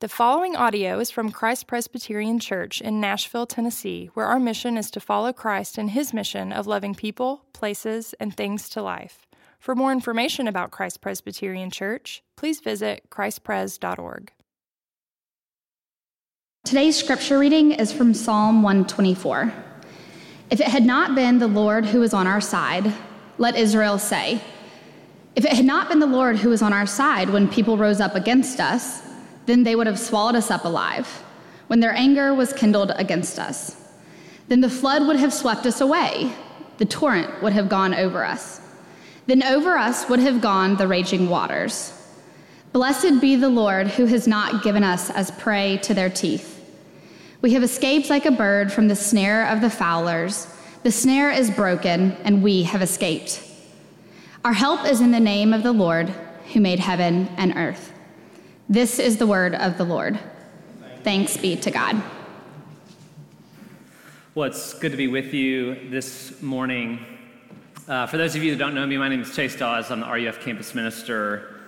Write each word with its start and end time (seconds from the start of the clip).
The 0.00 0.08
following 0.10 0.54
audio 0.54 0.98
is 0.98 1.10
from 1.10 1.32
Christ 1.32 1.66
Presbyterian 1.66 2.38
Church 2.38 2.82
in 2.82 3.00
Nashville, 3.00 3.46
Tennessee, 3.46 4.10
where 4.12 4.26
our 4.26 4.38
mission 4.38 4.76
is 4.76 4.90
to 4.90 5.00
follow 5.00 5.32
Christ 5.32 5.78
in 5.78 5.88
his 5.88 6.12
mission 6.12 6.52
of 6.52 6.66
loving 6.66 6.94
people, 6.94 7.46
places, 7.54 8.14
and 8.20 8.36
things 8.36 8.68
to 8.68 8.82
life. 8.82 9.26
For 9.58 9.74
more 9.74 9.92
information 9.92 10.48
about 10.48 10.70
Christ 10.70 11.00
Presbyterian 11.00 11.70
Church, 11.70 12.22
please 12.36 12.60
visit 12.60 13.08
christpres.org. 13.08 14.32
Today's 16.66 16.96
scripture 16.98 17.38
reading 17.38 17.72
is 17.72 17.90
from 17.90 18.12
Psalm 18.12 18.62
124. 18.62 19.50
If 20.50 20.60
it 20.60 20.68
had 20.68 20.84
not 20.84 21.14
been 21.14 21.38
the 21.38 21.48
Lord 21.48 21.86
who 21.86 22.00
was 22.00 22.12
on 22.12 22.26
our 22.26 22.42
side, 22.42 22.92
let 23.38 23.56
Israel 23.56 23.98
say, 23.98 24.42
if 25.34 25.46
it 25.46 25.54
had 25.54 25.64
not 25.64 25.88
been 25.88 26.00
the 26.00 26.06
Lord 26.06 26.36
who 26.36 26.50
was 26.50 26.60
on 26.60 26.74
our 26.74 26.86
side 26.86 27.30
when 27.30 27.48
people 27.48 27.78
rose 27.78 28.02
up 28.02 28.14
against 28.14 28.60
us, 28.60 29.06
then 29.46 29.62
they 29.62 29.76
would 29.76 29.86
have 29.86 29.98
swallowed 29.98 30.34
us 30.34 30.50
up 30.50 30.64
alive 30.64 31.06
when 31.68 31.80
their 31.80 31.94
anger 31.94 32.34
was 32.34 32.52
kindled 32.52 32.92
against 32.96 33.38
us. 33.38 33.76
Then 34.48 34.60
the 34.60 34.70
flood 34.70 35.06
would 35.06 35.16
have 35.16 35.32
swept 35.32 35.66
us 35.66 35.80
away, 35.80 36.32
the 36.78 36.84
torrent 36.84 37.42
would 37.42 37.52
have 37.52 37.68
gone 37.68 37.94
over 37.94 38.24
us. 38.24 38.60
Then 39.26 39.42
over 39.42 39.76
us 39.76 40.08
would 40.08 40.20
have 40.20 40.40
gone 40.40 40.76
the 40.76 40.86
raging 40.86 41.28
waters. 41.28 41.92
Blessed 42.72 43.20
be 43.20 43.36
the 43.36 43.48
Lord 43.48 43.88
who 43.88 44.06
has 44.06 44.28
not 44.28 44.62
given 44.62 44.84
us 44.84 45.10
as 45.10 45.30
prey 45.32 45.78
to 45.78 45.94
their 45.94 46.10
teeth. 46.10 46.52
We 47.42 47.54
have 47.54 47.62
escaped 47.62 48.10
like 48.10 48.26
a 48.26 48.30
bird 48.30 48.72
from 48.72 48.88
the 48.88 48.96
snare 48.96 49.48
of 49.48 49.60
the 49.60 49.70
fowlers. 49.70 50.46
The 50.82 50.92
snare 50.92 51.30
is 51.30 51.50
broken, 51.50 52.12
and 52.22 52.42
we 52.42 52.62
have 52.64 52.82
escaped. 52.82 53.42
Our 54.44 54.52
help 54.52 54.84
is 54.86 55.00
in 55.00 55.10
the 55.10 55.20
name 55.20 55.52
of 55.52 55.62
the 55.62 55.72
Lord 55.72 56.08
who 56.52 56.60
made 56.60 56.78
heaven 56.78 57.28
and 57.36 57.56
earth. 57.56 57.92
This 58.68 58.98
is 58.98 59.16
the 59.16 59.28
word 59.28 59.54
of 59.54 59.78
the 59.78 59.84
Lord. 59.84 60.18
Thanks 61.04 61.36
be 61.36 61.54
to 61.54 61.70
God. 61.70 62.02
Well, 64.34 64.50
it's 64.50 64.74
good 64.74 64.90
to 64.90 64.96
be 64.96 65.06
with 65.06 65.32
you 65.32 65.88
this 65.88 66.42
morning. 66.42 66.98
Uh, 67.86 68.08
for 68.08 68.16
those 68.16 68.34
of 68.34 68.42
you 68.42 68.50
that 68.50 68.58
don't 68.58 68.74
know 68.74 68.84
me, 68.84 68.96
my 68.98 69.08
name 69.08 69.20
is 69.20 69.36
Chase 69.36 69.54
Daws. 69.54 69.92
I'm 69.92 70.00
the 70.00 70.06
RUF 70.06 70.40
campus 70.40 70.74
minister 70.74 71.60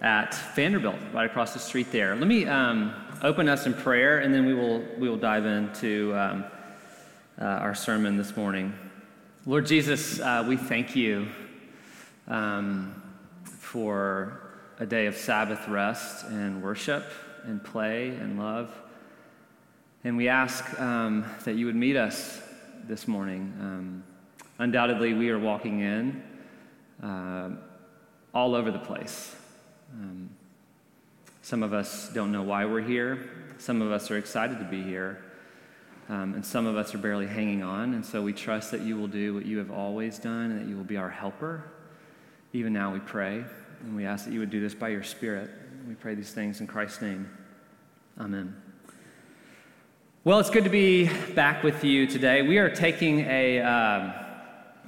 at 0.00 0.32
Vanderbilt, 0.54 0.94
right 1.12 1.28
across 1.28 1.54
the 1.54 1.58
street 1.58 1.90
there. 1.90 2.14
Let 2.14 2.28
me 2.28 2.46
um, 2.46 2.94
open 3.22 3.48
us 3.48 3.66
in 3.66 3.74
prayer, 3.74 4.20
and 4.20 4.32
then 4.32 4.46
we 4.46 4.54
will 4.54 4.78
we 4.96 5.08
will 5.08 5.16
dive 5.16 5.46
into 5.46 6.16
um, 6.16 6.44
uh, 7.36 7.44
our 7.46 7.74
sermon 7.74 8.16
this 8.16 8.36
morning. 8.36 8.72
Lord 9.44 9.66
Jesus, 9.66 10.20
uh, 10.20 10.44
we 10.46 10.56
thank 10.56 10.94
you 10.94 11.26
um, 12.28 13.02
for 13.42 14.43
a 14.78 14.86
day 14.86 15.06
of 15.06 15.16
Sabbath 15.16 15.68
rest 15.68 16.26
and 16.26 16.62
worship 16.62 17.04
and 17.44 17.62
play 17.62 18.08
and 18.08 18.38
love. 18.38 18.74
And 20.02 20.16
we 20.16 20.28
ask 20.28 20.78
um, 20.80 21.24
that 21.44 21.54
you 21.54 21.66
would 21.66 21.76
meet 21.76 21.96
us 21.96 22.42
this 22.86 23.06
morning. 23.08 23.52
Um, 23.60 24.04
undoubtedly, 24.58 25.14
we 25.14 25.30
are 25.30 25.38
walking 25.38 25.80
in 25.80 26.22
uh, 27.02 27.50
all 28.34 28.54
over 28.54 28.70
the 28.70 28.78
place. 28.78 29.34
Um, 29.92 30.30
some 31.42 31.62
of 31.62 31.72
us 31.72 32.10
don't 32.12 32.32
know 32.32 32.42
why 32.42 32.64
we're 32.64 32.82
here. 32.82 33.30
Some 33.58 33.80
of 33.80 33.92
us 33.92 34.10
are 34.10 34.18
excited 34.18 34.58
to 34.58 34.64
be 34.64 34.82
here. 34.82 35.22
Um, 36.08 36.34
and 36.34 36.44
some 36.44 36.66
of 36.66 36.76
us 36.76 36.94
are 36.94 36.98
barely 36.98 37.26
hanging 37.26 37.62
on. 37.62 37.94
And 37.94 38.04
so 38.04 38.20
we 38.20 38.32
trust 38.32 38.70
that 38.72 38.82
you 38.82 38.96
will 38.96 39.06
do 39.06 39.34
what 39.34 39.46
you 39.46 39.58
have 39.58 39.70
always 39.70 40.18
done 40.18 40.50
and 40.50 40.60
that 40.60 40.68
you 40.68 40.76
will 40.76 40.84
be 40.84 40.96
our 40.96 41.08
helper. 41.08 41.64
Even 42.52 42.72
now, 42.72 42.92
we 42.92 42.98
pray. 43.00 43.44
And 43.84 43.94
we 43.94 44.06
ask 44.06 44.24
that 44.24 44.32
you 44.32 44.40
would 44.40 44.48
do 44.48 44.60
this 44.60 44.74
by 44.74 44.88
your 44.88 45.02
Spirit. 45.02 45.50
We 45.86 45.94
pray 45.94 46.14
these 46.14 46.30
things 46.30 46.62
in 46.62 46.66
Christ's 46.66 47.02
name. 47.02 47.28
Amen. 48.18 48.56
Well, 50.24 50.38
it's 50.38 50.48
good 50.48 50.64
to 50.64 50.70
be 50.70 51.10
back 51.34 51.62
with 51.62 51.84
you 51.84 52.06
today. 52.06 52.40
We 52.40 52.56
are 52.56 52.70
taking 52.70 53.20
a, 53.20 53.58
am 53.58 54.14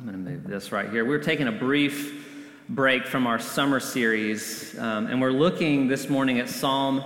going 0.03 0.13
to 0.13 0.31
move 0.31 0.45
this 0.45 0.73
right 0.73 0.89
here. 0.89 1.05
We're 1.05 1.23
taking 1.23 1.47
a 1.47 1.53
brief 1.53 2.27
break 2.71 3.07
from 3.07 3.27
our 3.27 3.39
summer 3.39 3.81
series, 3.81 4.79
um, 4.79 5.09
and 5.09 5.21
we're 5.21 5.31
looking 5.31 5.89
this 5.89 6.09
morning 6.09 6.39
at 6.39 6.49
Psalm 6.49 7.05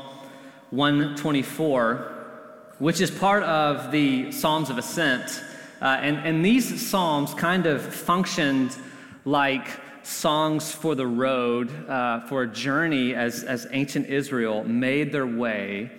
124, 0.70 2.74
which 2.78 3.00
is 3.00 3.10
part 3.10 3.42
of 3.42 3.90
the 3.90 4.30
Psalms 4.30 4.70
of 4.70 4.78
Ascent. 4.78 5.42
Uh, 5.82 5.98
and, 6.00 6.18
and 6.18 6.44
these 6.44 6.88
Psalms 6.88 7.34
kind 7.34 7.66
of 7.66 7.82
functioned 7.82 8.76
like 9.24 9.66
songs 10.02 10.72
for 10.72 10.94
the 10.94 11.06
road, 11.06 11.88
uh, 11.88 12.20
for 12.26 12.42
a 12.42 12.46
journey 12.46 13.14
as, 13.14 13.44
as 13.44 13.66
ancient 13.70 14.06
Israel 14.06 14.64
made 14.64 15.12
their 15.12 15.26
way 15.26 15.90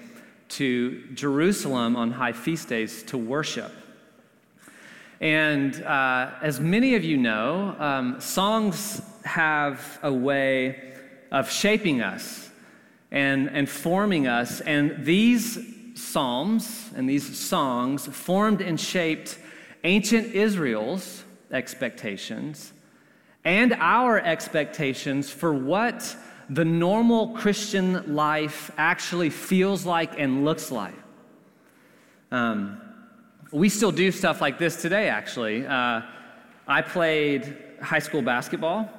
to 0.49 1.01
Jerusalem 1.13 1.95
on 1.95 2.11
high 2.11 2.33
feast 2.33 2.69
days 2.69 3.03
to 3.03 3.17
worship. 3.17 3.71
And 5.21 5.81
uh, 5.83 6.31
as 6.41 6.59
many 6.59 6.95
of 6.95 7.03
you 7.03 7.17
know, 7.17 7.75
um, 7.77 8.19
songs 8.19 9.01
have 9.23 9.99
a 10.01 10.11
way 10.11 10.93
of 11.31 11.49
shaping 11.49 12.01
us 12.01 12.49
and, 13.11 13.49
and 13.49 13.69
forming 13.69 14.27
us. 14.27 14.61
And 14.61 15.05
these 15.05 15.59
psalms 15.93 16.89
and 16.95 17.07
these 17.07 17.37
songs 17.37 18.07
formed 18.07 18.61
and 18.61 18.79
shaped 18.79 19.37
ancient 19.83 20.33
Israel's 20.33 21.23
expectations 21.51 22.73
and 23.43 23.73
our 23.73 24.19
expectations 24.19 25.29
for 25.29 25.53
what 25.53 26.15
the 26.49 26.65
normal 26.65 27.29
Christian 27.29 28.13
life 28.13 28.71
actually 28.77 29.29
feels 29.29 29.85
like 29.85 30.19
and 30.19 30.43
looks 30.43 30.71
like. 30.71 30.93
Um, 32.31 32.81
we 33.51 33.69
still 33.69 33.91
do 33.91 34.11
stuff 34.11 34.41
like 34.41 34.57
this 34.57 34.81
today, 34.81 35.09
actually. 35.09 35.65
Uh, 35.65 36.01
I 36.67 36.81
played 36.81 37.57
high 37.81 37.99
school 37.99 38.21
basketball, 38.21 38.89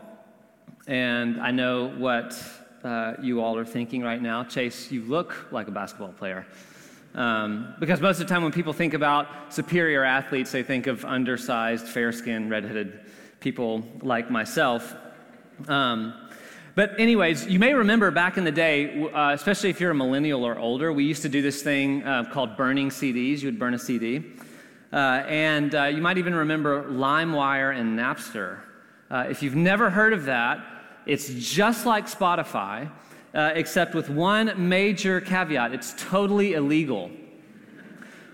and 0.86 1.40
I 1.40 1.50
know 1.50 1.88
what 1.88 2.36
uh, 2.84 3.14
you 3.22 3.40
all 3.40 3.56
are 3.56 3.64
thinking 3.64 4.02
right 4.02 4.20
now. 4.20 4.44
Chase, 4.44 4.90
you 4.90 5.02
look 5.02 5.48
like 5.52 5.68
a 5.68 5.70
basketball 5.70 6.12
player. 6.12 6.46
Um, 7.14 7.74
because 7.78 8.00
most 8.00 8.20
of 8.20 8.26
the 8.26 8.32
time, 8.32 8.42
when 8.42 8.52
people 8.52 8.72
think 8.72 8.94
about 8.94 9.52
superior 9.52 10.04
athletes, 10.04 10.50
they 10.50 10.62
think 10.62 10.86
of 10.86 11.04
undersized, 11.04 11.86
fair 11.86 12.12
skinned, 12.12 12.50
redheaded 12.50 13.00
people 13.42 13.84
like 14.00 14.30
myself. 14.30 14.94
Um, 15.68 16.14
but, 16.74 16.98
anyways, 16.98 17.46
you 17.46 17.58
may 17.58 17.74
remember 17.74 18.10
back 18.10 18.38
in 18.38 18.44
the 18.44 18.52
day, 18.52 19.02
uh, 19.12 19.32
especially 19.34 19.68
if 19.68 19.78
you're 19.78 19.90
a 19.90 19.94
millennial 19.94 20.46
or 20.46 20.58
older, 20.58 20.90
we 20.90 21.04
used 21.04 21.20
to 21.22 21.28
do 21.28 21.42
this 21.42 21.62
thing 21.62 22.02
uh, 22.04 22.24
called 22.32 22.56
burning 22.56 22.88
CDs. 22.88 23.40
You 23.40 23.48
would 23.48 23.58
burn 23.58 23.74
a 23.74 23.78
CD. 23.78 24.24
Uh, 24.90 24.96
and 25.26 25.74
uh, 25.74 25.84
you 25.84 26.00
might 26.00 26.16
even 26.16 26.34
remember 26.34 26.84
LimeWire 26.84 27.78
and 27.78 27.98
Napster. 27.98 28.60
Uh, 29.10 29.26
if 29.28 29.42
you've 29.42 29.56
never 29.56 29.90
heard 29.90 30.14
of 30.14 30.24
that, 30.24 30.64
it's 31.04 31.28
just 31.28 31.84
like 31.84 32.06
Spotify, 32.06 32.90
uh, 33.34 33.50
except 33.54 33.94
with 33.94 34.08
one 34.08 34.68
major 34.68 35.20
caveat 35.20 35.74
it's 35.74 35.94
totally 35.98 36.54
illegal. 36.54 37.10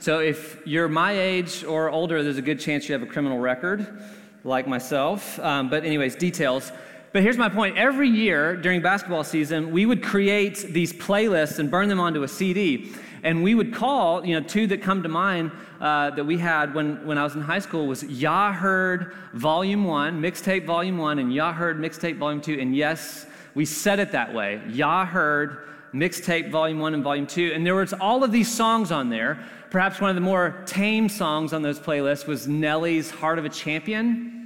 So, 0.00 0.20
if 0.20 0.64
you're 0.64 0.88
my 0.88 1.12
age 1.12 1.64
or 1.64 1.90
older, 1.90 2.22
there's 2.22 2.36
a 2.36 2.42
good 2.42 2.60
chance 2.60 2.88
you 2.88 2.92
have 2.92 3.02
a 3.02 3.06
criminal 3.06 3.38
record 3.38 4.00
like 4.48 4.66
myself. 4.66 5.38
Um, 5.38 5.70
but, 5.70 5.84
anyways, 5.84 6.16
details. 6.16 6.72
But 7.12 7.22
here's 7.22 7.38
my 7.38 7.48
point. 7.48 7.78
Every 7.78 8.08
year 8.08 8.56
during 8.56 8.82
basketball 8.82 9.24
season, 9.24 9.70
we 9.70 9.86
would 9.86 10.02
create 10.02 10.58
these 10.70 10.92
playlists 10.92 11.58
and 11.58 11.70
burn 11.70 11.88
them 11.88 12.00
onto 12.00 12.22
a 12.22 12.28
CD. 12.28 12.92
And 13.22 13.42
we 13.42 13.54
would 13.54 13.74
call, 13.74 14.24
you 14.24 14.38
know, 14.38 14.46
two 14.46 14.66
that 14.68 14.82
come 14.82 15.02
to 15.02 15.08
mind 15.08 15.50
uh, 15.80 16.10
that 16.10 16.24
we 16.24 16.38
had 16.38 16.74
when, 16.74 17.04
when 17.06 17.18
I 17.18 17.24
was 17.24 17.34
in 17.34 17.40
high 17.40 17.58
school 17.58 17.86
was 17.86 18.02
Yah 18.04 18.52
Heard 18.52 19.14
Volume 19.32 19.84
1, 19.84 20.20
Mixtape 20.20 20.66
Volume 20.66 20.98
1, 20.98 21.18
and 21.18 21.32
Yah 21.32 21.52
Heard 21.52 21.78
Mixtape 21.78 22.18
Volume 22.18 22.40
2. 22.40 22.58
And 22.60 22.76
yes, 22.76 23.26
we 23.54 23.64
said 23.64 23.98
it 23.98 24.12
that 24.12 24.32
way. 24.34 24.60
Yah 24.68 25.04
Heard 25.04 25.68
Mixtape 25.92 26.50
Volume 26.50 26.78
1 26.78 26.94
and 26.94 27.02
Volume 27.02 27.26
2. 27.26 27.52
And 27.54 27.64
there 27.64 27.74
was 27.74 27.92
all 27.94 28.22
of 28.22 28.32
these 28.32 28.54
songs 28.54 28.92
on 28.92 29.08
there. 29.08 29.38
Perhaps 29.70 30.00
one 30.00 30.10
of 30.10 30.14
the 30.14 30.22
more 30.22 30.62
tame 30.66 31.08
songs 31.08 31.52
on 31.52 31.62
those 31.62 31.80
playlists 31.80 32.26
was 32.26 32.46
Nelly's 32.46 33.10
Heart 33.10 33.38
of 33.38 33.44
a 33.44 33.48
Champion. 33.48 34.37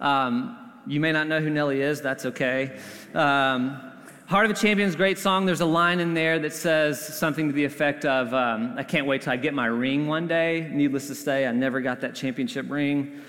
Um, 0.00 0.58
you 0.86 1.00
may 1.00 1.12
not 1.12 1.26
know 1.26 1.40
who 1.40 1.50
Nelly 1.50 1.80
is, 1.80 2.00
that's 2.00 2.26
okay. 2.26 2.78
Um, 3.14 3.80
Heart 4.26 4.46
of 4.46 4.50
a 4.50 4.54
Champion 4.54 4.88
is 4.88 4.94
a 4.94 4.98
great 4.98 5.18
song. 5.18 5.46
There's 5.46 5.60
a 5.60 5.66
line 5.66 6.00
in 6.00 6.12
there 6.12 6.40
that 6.40 6.52
says 6.52 7.00
something 7.00 7.46
to 7.46 7.52
the 7.52 7.64
effect 7.64 8.04
of, 8.04 8.34
um, 8.34 8.74
I 8.76 8.82
can't 8.82 9.06
wait 9.06 9.22
till 9.22 9.32
I 9.32 9.36
get 9.36 9.54
my 9.54 9.66
ring 9.66 10.08
one 10.08 10.26
day. 10.26 10.68
Needless 10.72 11.06
to 11.06 11.14
say, 11.14 11.46
I 11.46 11.52
never 11.52 11.80
got 11.80 12.00
that 12.00 12.16
championship 12.16 12.68
ring. 12.68 13.20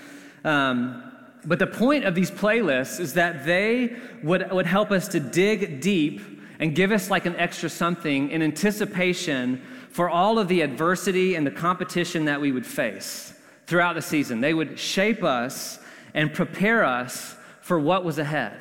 Um, 0.44 1.04
but 1.44 1.60
the 1.60 1.68
point 1.68 2.04
of 2.04 2.16
these 2.16 2.32
playlists 2.32 2.98
is 2.98 3.14
that 3.14 3.46
they 3.46 3.96
would, 4.24 4.50
would 4.50 4.66
help 4.66 4.90
us 4.90 5.06
to 5.08 5.20
dig 5.20 5.80
deep 5.80 6.20
and 6.58 6.74
give 6.74 6.90
us 6.90 7.10
like 7.10 7.26
an 7.26 7.36
extra 7.36 7.68
something 7.68 8.30
in 8.30 8.42
anticipation 8.42 9.62
for 9.90 10.10
all 10.10 10.38
of 10.38 10.48
the 10.48 10.62
adversity 10.62 11.36
and 11.36 11.46
the 11.46 11.50
competition 11.52 12.24
that 12.24 12.40
we 12.40 12.50
would 12.50 12.66
face 12.66 13.34
throughout 13.66 13.94
the 13.94 14.02
season. 14.02 14.40
They 14.40 14.54
would 14.54 14.78
shape 14.78 15.22
us 15.22 15.78
and 16.18 16.34
prepare 16.34 16.84
us 16.84 17.36
for 17.60 17.78
what 17.78 18.04
was 18.04 18.18
ahead. 18.18 18.60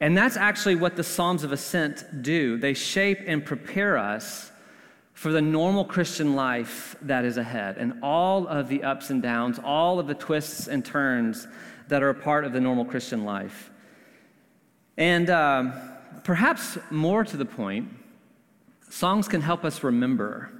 And 0.00 0.14
that's 0.14 0.36
actually 0.36 0.74
what 0.74 0.94
the 0.94 1.02
Psalms 1.02 1.44
of 1.44 1.50
Ascent 1.50 2.04
do. 2.20 2.58
They 2.58 2.74
shape 2.74 3.20
and 3.26 3.42
prepare 3.42 3.96
us 3.96 4.52
for 5.14 5.32
the 5.32 5.40
normal 5.40 5.82
Christian 5.82 6.36
life 6.36 6.94
that 7.00 7.24
is 7.24 7.38
ahead 7.38 7.78
and 7.78 8.00
all 8.02 8.46
of 8.48 8.68
the 8.68 8.82
ups 8.82 9.08
and 9.08 9.22
downs, 9.22 9.58
all 9.64 9.98
of 9.98 10.08
the 10.08 10.14
twists 10.14 10.68
and 10.68 10.84
turns 10.84 11.48
that 11.88 12.02
are 12.02 12.10
a 12.10 12.14
part 12.14 12.44
of 12.44 12.52
the 12.52 12.60
normal 12.60 12.84
Christian 12.84 13.24
life. 13.24 13.70
And 14.98 15.30
um, 15.30 15.72
perhaps 16.22 16.76
more 16.90 17.24
to 17.24 17.36
the 17.38 17.46
point, 17.46 17.88
songs 18.90 19.26
can 19.26 19.40
help 19.40 19.64
us 19.64 19.82
remember. 19.82 20.50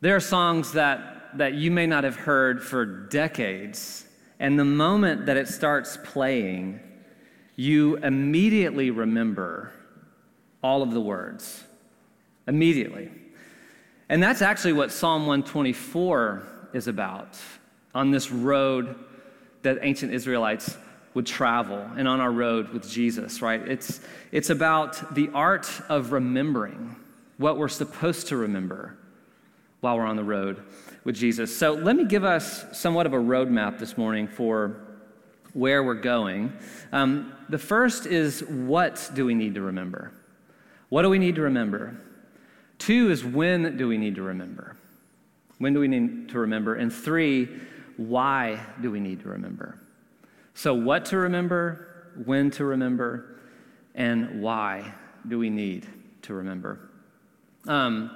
There 0.00 0.16
are 0.16 0.20
songs 0.20 0.72
that, 0.72 1.36
that 1.36 1.52
you 1.52 1.70
may 1.70 1.86
not 1.86 2.04
have 2.04 2.16
heard 2.16 2.62
for 2.62 2.86
decades, 2.86 4.05
and 4.38 4.58
the 4.58 4.64
moment 4.64 5.26
that 5.26 5.36
it 5.36 5.48
starts 5.48 5.98
playing, 6.04 6.80
you 7.54 7.96
immediately 7.96 8.90
remember 8.90 9.72
all 10.62 10.82
of 10.82 10.92
the 10.92 11.00
words. 11.00 11.64
Immediately. 12.46 13.10
And 14.08 14.22
that's 14.22 14.42
actually 14.42 14.74
what 14.74 14.92
Psalm 14.92 15.26
124 15.26 16.42
is 16.72 16.86
about 16.86 17.38
on 17.94 18.10
this 18.10 18.30
road 18.30 18.94
that 19.62 19.78
ancient 19.82 20.12
Israelites 20.12 20.76
would 21.14 21.26
travel 21.26 21.78
and 21.96 22.06
on 22.06 22.20
our 22.20 22.30
road 22.30 22.68
with 22.68 22.88
Jesus, 22.88 23.40
right? 23.40 23.66
It's, 23.66 24.00
it's 24.32 24.50
about 24.50 25.14
the 25.14 25.30
art 25.32 25.68
of 25.88 26.12
remembering 26.12 26.94
what 27.38 27.56
we're 27.56 27.68
supposed 27.68 28.28
to 28.28 28.36
remember 28.36 28.96
while 29.80 29.96
we're 29.96 30.06
on 30.06 30.16
the 30.16 30.24
road 30.24 30.62
with 31.04 31.14
Jesus. 31.14 31.56
So 31.56 31.72
let 31.72 31.96
me 31.96 32.04
give 32.04 32.24
us 32.24 32.64
somewhat 32.72 33.06
of 33.06 33.12
a 33.12 33.18
roadmap 33.18 33.78
this 33.78 33.96
morning 33.96 34.26
for 34.26 34.76
where 35.52 35.82
we're 35.82 35.94
going. 35.94 36.52
Um, 36.92 37.32
the 37.48 37.58
first 37.58 38.06
is 38.06 38.42
what 38.44 39.10
do 39.14 39.24
we 39.24 39.34
need 39.34 39.54
to 39.54 39.62
remember? 39.62 40.12
What 40.88 41.02
do 41.02 41.10
we 41.10 41.18
need 41.18 41.36
to 41.36 41.42
remember? 41.42 41.96
Two 42.78 43.10
is 43.10 43.24
when 43.24 43.76
do 43.76 43.88
we 43.88 43.96
need 43.96 44.16
to 44.16 44.22
remember? 44.22 44.76
When 45.58 45.72
do 45.72 45.80
we 45.80 45.88
need 45.88 46.28
to 46.30 46.38
remember? 46.38 46.74
And 46.74 46.92
three, 46.92 47.48
why 47.96 48.60
do 48.82 48.90
we 48.90 49.00
need 49.00 49.20
to 49.20 49.28
remember? 49.30 49.80
So, 50.54 50.74
what 50.74 51.06
to 51.06 51.18
remember, 51.18 52.12
when 52.24 52.50
to 52.52 52.64
remember, 52.64 53.40
and 53.94 54.42
why 54.42 54.92
do 55.26 55.38
we 55.38 55.50
need 55.50 55.86
to 56.22 56.34
remember? 56.34 56.90
Um, 57.66 58.10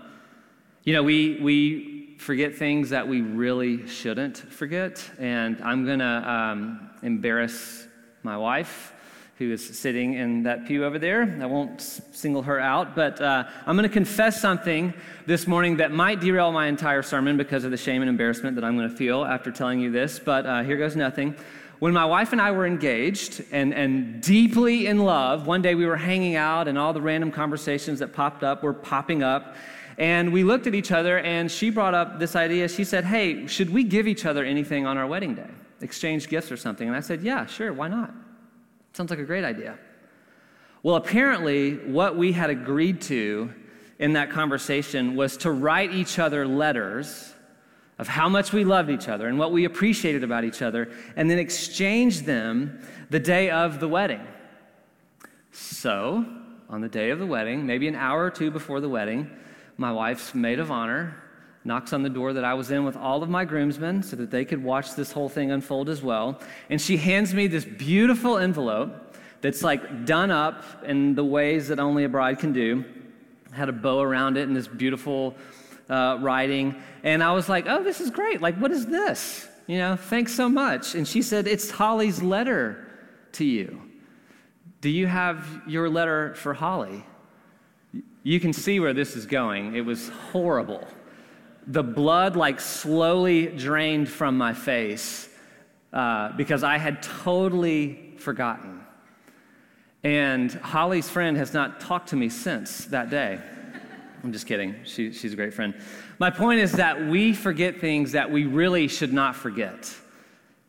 you 0.82 0.94
know, 0.94 1.02
we, 1.02 1.38
we 1.42 2.16
forget 2.18 2.54
things 2.54 2.90
that 2.90 3.06
we 3.06 3.20
really 3.20 3.86
shouldn't 3.86 4.38
forget, 4.38 5.10
and 5.18 5.60
I'm 5.62 5.84
going 5.84 5.98
to 5.98 6.30
um, 6.30 6.90
embarrass 7.02 7.86
my 8.22 8.38
wife 8.38 8.94
who 9.36 9.52
is 9.52 9.78
sitting 9.78 10.14
in 10.14 10.42
that 10.44 10.66
pew 10.66 10.84
over 10.84 10.98
there. 10.98 11.38
I 11.40 11.46
won't 11.46 11.80
single 11.80 12.42
her 12.42 12.58
out, 12.58 12.94
but 12.94 13.20
uh, 13.20 13.44
I'm 13.66 13.76
going 13.76 13.88
to 13.88 13.92
confess 13.92 14.40
something 14.40 14.94
this 15.26 15.46
morning 15.46 15.78
that 15.78 15.92
might 15.92 16.20
derail 16.20 16.50
my 16.50 16.66
entire 16.66 17.02
sermon 17.02 17.36
because 17.36 17.64
of 17.64 17.70
the 17.70 17.76
shame 17.76 18.00
and 18.00 18.08
embarrassment 18.08 18.54
that 18.56 18.64
I'm 18.64 18.76
going 18.76 18.88
to 18.88 18.96
feel 18.96 19.24
after 19.24 19.50
telling 19.50 19.80
you 19.80 19.90
this, 19.90 20.18
but 20.18 20.46
uh, 20.46 20.62
here 20.62 20.78
goes 20.78 20.96
nothing. 20.96 21.36
When 21.78 21.92
my 21.94 22.04
wife 22.06 22.32
and 22.32 22.40
I 22.40 22.52
were 22.52 22.66
engaged 22.66 23.42
and, 23.52 23.72
and 23.72 24.22
deeply 24.22 24.86
in 24.86 24.98
love, 24.98 25.46
one 25.46 25.60
day 25.60 25.74
we 25.74 25.86
were 25.86 25.96
hanging 25.96 26.36
out 26.36 26.68
and 26.68 26.78
all 26.78 26.92
the 26.92 27.00
random 27.00 27.30
conversations 27.30 27.98
that 27.98 28.12
popped 28.12 28.44
up 28.44 28.62
were 28.62 28.74
popping 28.74 29.22
up. 29.22 29.56
And 30.00 30.32
we 30.32 30.44
looked 30.44 30.66
at 30.66 30.74
each 30.74 30.92
other 30.92 31.18
and 31.18 31.50
she 31.50 31.68
brought 31.68 31.92
up 31.92 32.18
this 32.18 32.34
idea. 32.34 32.68
She 32.70 32.84
said, 32.84 33.04
Hey, 33.04 33.46
should 33.46 33.68
we 33.68 33.84
give 33.84 34.08
each 34.08 34.24
other 34.24 34.42
anything 34.42 34.86
on 34.86 34.96
our 34.96 35.06
wedding 35.06 35.34
day? 35.34 35.50
Exchange 35.82 36.26
gifts 36.28 36.50
or 36.50 36.56
something? 36.56 36.88
And 36.88 36.96
I 36.96 37.00
said, 37.00 37.22
Yeah, 37.22 37.44
sure, 37.44 37.70
why 37.74 37.88
not? 37.88 38.14
Sounds 38.94 39.10
like 39.10 39.18
a 39.18 39.24
great 39.24 39.44
idea. 39.44 39.78
Well, 40.82 40.96
apparently, 40.96 41.74
what 41.74 42.16
we 42.16 42.32
had 42.32 42.48
agreed 42.48 43.02
to 43.02 43.52
in 43.98 44.14
that 44.14 44.30
conversation 44.30 45.16
was 45.16 45.36
to 45.36 45.50
write 45.50 45.92
each 45.92 46.18
other 46.18 46.48
letters 46.48 47.34
of 47.98 48.08
how 48.08 48.30
much 48.30 48.54
we 48.54 48.64
loved 48.64 48.88
each 48.88 49.06
other 49.06 49.28
and 49.28 49.38
what 49.38 49.52
we 49.52 49.66
appreciated 49.66 50.24
about 50.24 50.44
each 50.44 50.62
other, 50.62 50.90
and 51.16 51.30
then 51.30 51.38
exchange 51.38 52.22
them 52.22 52.80
the 53.10 53.20
day 53.20 53.50
of 53.50 53.78
the 53.78 53.88
wedding. 53.88 54.26
So, 55.52 56.24
on 56.70 56.80
the 56.80 56.88
day 56.88 57.10
of 57.10 57.18
the 57.18 57.26
wedding, 57.26 57.66
maybe 57.66 57.86
an 57.86 57.96
hour 57.96 58.24
or 58.24 58.30
two 58.30 58.50
before 58.50 58.80
the 58.80 58.88
wedding, 58.88 59.30
my 59.80 59.90
wife's 59.90 60.34
maid 60.34 60.60
of 60.60 60.70
honor 60.70 61.16
knocks 61.64 61.94
on 61.94 62.02
the 62.02 62.10
door 62.10 62.34
that 62.34 62.44
I 62.44 62.52
was 62.52 62.70
in 62.70 62.84
with 62.84 62.98
all 62.98 63.22
of 63.22 63.30
my 63.30 63.46
groomsmen 63.46 64.02
so 64.02 64.14
that 64.16 64.30
they 64.30 64.44
could 64.44 64.62
watch 64.62 64.94
this 64.94 65.10
whole 65.10 65.30
thing 65.30 65.50
unfold 65.50 65.88
as 65.88 66.02
well. 66.02 66.38
And 66.68 66.78
she 66.78 66.98
hands 66.98 67.32
me 67.32 67.46
this 67.46 67.64
beautiful 67.64 68.36
envelope 68.36 69.16
that's 69.40 69.62
like 69.62 70.04
done 70.04 70.30
up 70.30 70.62
in 70.84 71.14
the 71.14 71.24
ways 71.24 71.68
that 71.68 71.78
only 71.78 72.04
a 72.04 72.10
bride 72.10 72.38
can 72.38 72.52
do. 72.52 72.84
Had 73.52 73.70
a 73.70 73.72
bow 73.72 74.02
around 74.02 74.36
it 74.36 74.46
and 74.46 74.54
this 74.54 74.68
beautiful 74.68 75.34
uh, 75.88 76.18
writing. 76.20 76.76
And 77.02 77.24
I 77.24 77.32
was 77.32 77.48
like, 77.48 77.64
oh, 77.66 77.82
this 77.82 78.02
is 78.02 78.10
great. 78.10 78.42
Like, 78.42 78.56
what 78.56 78.72
is 78.72 78.84
this? 78.84 79.48
You 79.66 79.78
know, 79.78 79.96
thanks 79.96 80.34
so 80.34 80.50
much. 80.50 80.94
And 80.94 81.08
she 81.08 81.22
said, 81.22 81.48
it's 81.48 81.70
Holly's 81.70 82.22
letter 82.22 82.86
to 83.32 83.46
you. 83.46 83.80
Do 84.82 84.90
you 84.90 85.06
have 85.06 85.62
your 85.66 85.88
letter 85.88 86.34
for 86.34 86.52
Holly? 86.52 87.02
You 88.22 88.40
can 88.40 88.52
see 88.52 88.80
where 88.80 88.92
this 88.92 89.16
is 89.16 89.26
going. 89.26 89.74
It 89.74 89.84
was 89.84 90.08
horrible 90.08 90.86
the 91.66 91.82
blood 91.82 92.36
like 92.36 92.60
slowly 92.60 93.46
drained 93.46 94.08
from 94.08 94.36
my 94.36 94.52
face 94.52 95.28
uh, 95.92 96.32
because 96.32 96.64
I 96.64 96.78
had 96.78 97.02
totally 97.02 98.14
forgotten. 98.18 98.80
And 100.02 100.50
Holly's 100.50 101.08
friend 101.08 101.36
has 101.36 101.52
not 101.52 101.80
talked 101.80 102.08
to 102.08 102.16
me 102.16 102.28
since 102.28 102.86
that 102.86 103.10
day. 103.10 103.38
I'm 104.24 104.32
just 104.32 104.46
kidding. 104.46 104.74
She, 104.84 105.12
she's 105.12 105.32
a 105.32 105.36
great 105.36 105.54
friend. 105.54 105.74
My 106.18 106.30
point 106.30 106.60
is 106.60 106.72
that 106.72 107.06
we 107.06 107.34
forget 107.34 107.80
things 107.80 108.12
that 108.12 108.30
we 108.30 108.46
really 108.46 108.88
should 108.88 109.12
not 109.12 109.36
forget, 109.36 109.94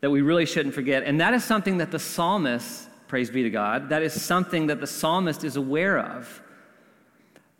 that 0.00 0.10
we 0.10 0.22
really 0.22 0.46
shouldn't 0.46 0.74
forget. 0.74 1.02
And 1.02 1.20
that 1.20 1.34
is 1.34 1.44
something 1.44 1.78
that 1.78 1.90
the 1.90 1.98
psalmist, 1.98 2.88
praise 3.08 3.30
be 3.30 3.42
to 3.42 3.50
God, 3.50 3.88
that 3.88 4.02
is 4.02 4.20
something 4.20 4.68
that 4.68 4.80
the 4.80 4.86
psalmist 4.86 5.44
is 5.44 5.56
aware 5.56 5.98
of. 5.98 6.42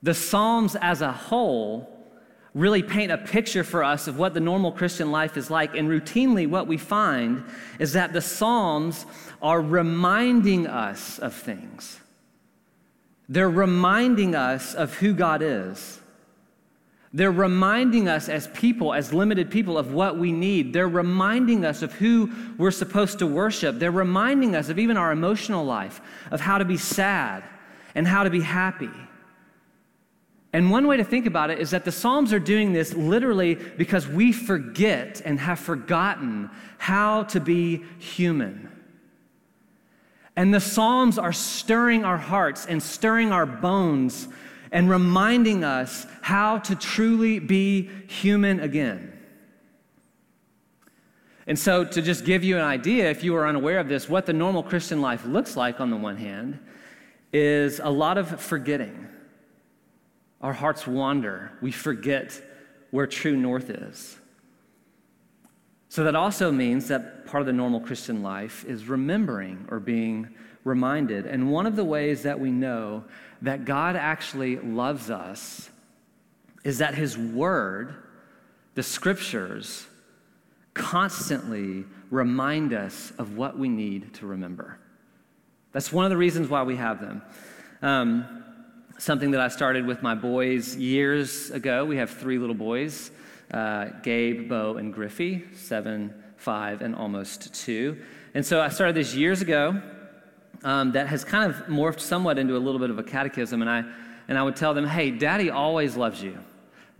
The 0.02 0.14
Psalms 0.14 0.76
as 0.76 1.00
a 1.00 1.12
whole 1.12 1.88
really 2.54 2.82
paint 2.82 3.10
a 3.10 3.18
picture 3.18 3.64
for 3.64 3.82
us 3.82 4.08
of 4.08 4.18
what 4.18 4.34
the 4.34 4.40
normal 4.40 4.72
Christian 4.72 5.10
life 5.10 5.36
is 5.36 5.50
like. 5.50 5.74
And 5.74 5.88
routinely, 5.88 6.48
what 6.48 6.66
we 6.66 6.76
find 6.76 7.44
is 7.78 7.94
that 7.94 8.12
the 8.12 8.20
Psalms 8.20 9.06
are 9.40 9.60
reminding 9.60 10.66
us 10.66 11.18
of 11.18 11.34
things. 11.34 11.98
They're 13.28 13.48
reminding 13.48 14.34
us 14.34 14.74
of 14.74 14.94
who 14.94 15.14
God 15.14 15.40
is. 15.42 16.00
They're 17.14 17.32
reminding 17.32 18.08
us 18.08 18.28
as 18.28 18.48
people, 18.48 18.94
as 18.94 19.12
limited 19.12 19.50
people, 19.50 19.76
of 19.76 19.92
what 19.92 20.18
we 20.18 20.32
need. 20.32 20.72
They're 20.72 20.88
reminding 20.88 21.64
us 21.64 21.82
of 21.82 21.92
who 21.92 22.32
we're 22.58 22.70
supposed 22.70 23.18
to 23.20 23.26
worship. 23.26 23.78
They're 23.78 23.90
reminding 23.90 24.54
us 24.56 24.68
of 24.68 24.78
even 24.78 24.96
our 24.96 25.12
emotional 25.12 25.64
life, 25.64 26.00
of 26.30 26.40
how 26.40 26.58
to 26.58 26.64
be 26.64 26.78
sad 26.78 27.44
and 27.94 28.06
how 28.06 28.24
to 28.24 28.30
be 28.30 28.40
happy. 28.40 28.90
And 30.52 30.70
one 30.70 30.86
way 30.86 30.98
to 30.98 31.04
think 31.04 31.24
about 31.26 31.50
it 31.50 31.58
is 31.58 31.70
that 31.70 31.84
the 31.84 31.92
Psalms 31.92 32.32
are 32.32 32.38
doing 32.38 32.72
this 32.72 32.92
literally 32.92 33.54
because 33.54 34.06
we 34.06 34.32
forget 34.32 35.22
and 35.24 35.40
have 35.40 35.58
forgotten 35.58 36.50
how 36.76 37.22
to 37.24 37.40
be 37.40 37.82
human. 37.98 38.70
And 40.36 40.52
the 40.52 40.60
Psalms 40.60 41.18
are 41.18 41.32
stirring 41.32 42.04
our 42.04 42.18
hearts 42.18 42.66
and 42.66 42.82
stirring 42.82 43.32
our 43.32 43.46
bones 43.46 44.28
and 44.70 44.90
reminding 44.90 45.64
us 45.64 46.06
how 46.20 46.58
to 46.58 46.74
truly 46.74 47.38
be 47.38 47.88
human 48.06 48.60
again. 48.60 49.08
And 51.46 51.58
so, 51.58 51.84
to 51.84 52.00
just 52.00 52.24
give 52.24 52.44
you 52.44 52.56
an 52.56 52.62
idea, 52.62 53.10
if 53.10 53.24
you 53.24 53.34
are 53.36 53.46
unaware 53.48 53.80
of 53.80 53.88
this, 53.88 54.08
what 54.08 54.26
the 54.26 54.32
normal 54.32 54.62
Christian 54.62 55.00
life 55.00 55.26
looks 55.26 55.56
like 55.56 55.80
on 55.80 55.90
the 55.90 55.96
one 55.96 56.16
hand 56.16 56.58
is 57.32 57.80
a 57.80 57.90
lot 57.90 58.16
of 58.16 58.40
forgetting 58.40 59.08
our 60.42 60.52
hearts 60.52 60.86
wander. 60.86 61.52
We 61.60 61.72
forget 61.72 62.40
where 62.90 63.06
true 63.06 63.36
north 63.36 63.70
is. 63.70 64.16
So 65.88 66.04
that 66.04 66.16
also 66.16 66.50
means 66.50 66.88
that 66.88 67.26
part 67.26 67.42
of 67.42 67.46
the 67.46 67.52
normal 67.52 67.80
Christian 67.80 68.22
life 68.22 68.64
is 68.64 68.88
remembering 68.88 69.66
or 69.70 69.78
being 69.78 70.28
reminded. 70.64 71.26
And 71.26 71.50
one 71.50 71.66
of 71.66 71.76
the 71.76 71.84
ways 71.84 72.22
that 72.22 72.40
we 72.40 72.50
know 72.50 73.04
that 73.42 73.64
God 73.64 73.96
actually 73.96 74.56
loves 74.56 75.10
us 75.10 75.68
is 76.64 76.78
that 76.78 76.94
His 76.94 77.18
Word, 77.18 77.94
the 78.74 78.82
Scriptures, 78.82 79.86
constantly 80.74 81.84
remind 82.10 82.72
us 82.72 83.12
of 83.18 83.36
what 83.36 83.58
we 83.58 83.68
need 83.68 84.14
to 84.14 84.26
remember. 84.26 84.78
That's 85.72 85.92
one 85.92 86.04
of 86.04 86.10
the 86.10 86.16
reasons 86.16 86.48
why 86.48 86.62
we 86.62 86.76
have 86.76 87.00
them. 87.00 87.22
Um, 87.82 88.41
something 89.02 89.32
that 89.32 89.40
I 89.40 89.48
started 89.48 89.84
with 89.84 90.00
my 90.00 90.14
boys 90.14 90.76
years 90.76 91.50
ago. 91.50 91.84
We 91.84 91.96
have 91.96 92.08
three 92.08 92.38
little 92.38 92.54
boys 92.54 93.10
uh, 93.52 93.86
Gabe, 94.04 94.48
Bo, 94.48 94.76
and 94.76 94.94
Griffey, 94.94 95.42
seven, 95.56 96.14
five, 96.36 96.82
and 96.82 96.94
almost 96.94 97.52
two. 97.52 97.98
And 98.32 98.46
so 98.46 98.60
I 98.60 98.68
started 98.68 98.94
this 98.94 99.12
years 99.12 99.42
ago. 99.42 99.82
um, 100.64 100.92
that 100.92 101.08
has 101.08 101.24
kind 101.24 101.50
of 101.50 101.66
morphed 101.66 102.00
somewhat 102.00 102.38
into 102.38 102.56
a 102.56 102.58
little 102.58 102.78
bit 102.78 102.90
of 102.90 102.98
a 102.98 103.02
catechism. 103.02 103.60
And 103.62 103.70
I, 103.70 103.84
and 104.28 104.38
I 104.38 104.42
would 104.42 104.56
tell 104.56 104.74
them, 104.74 104.86
hey, 104.86 105.10
daddy 105.10 105.50
always 105.50 105.96
loves 105.96 106.22
you. 106.22 106.38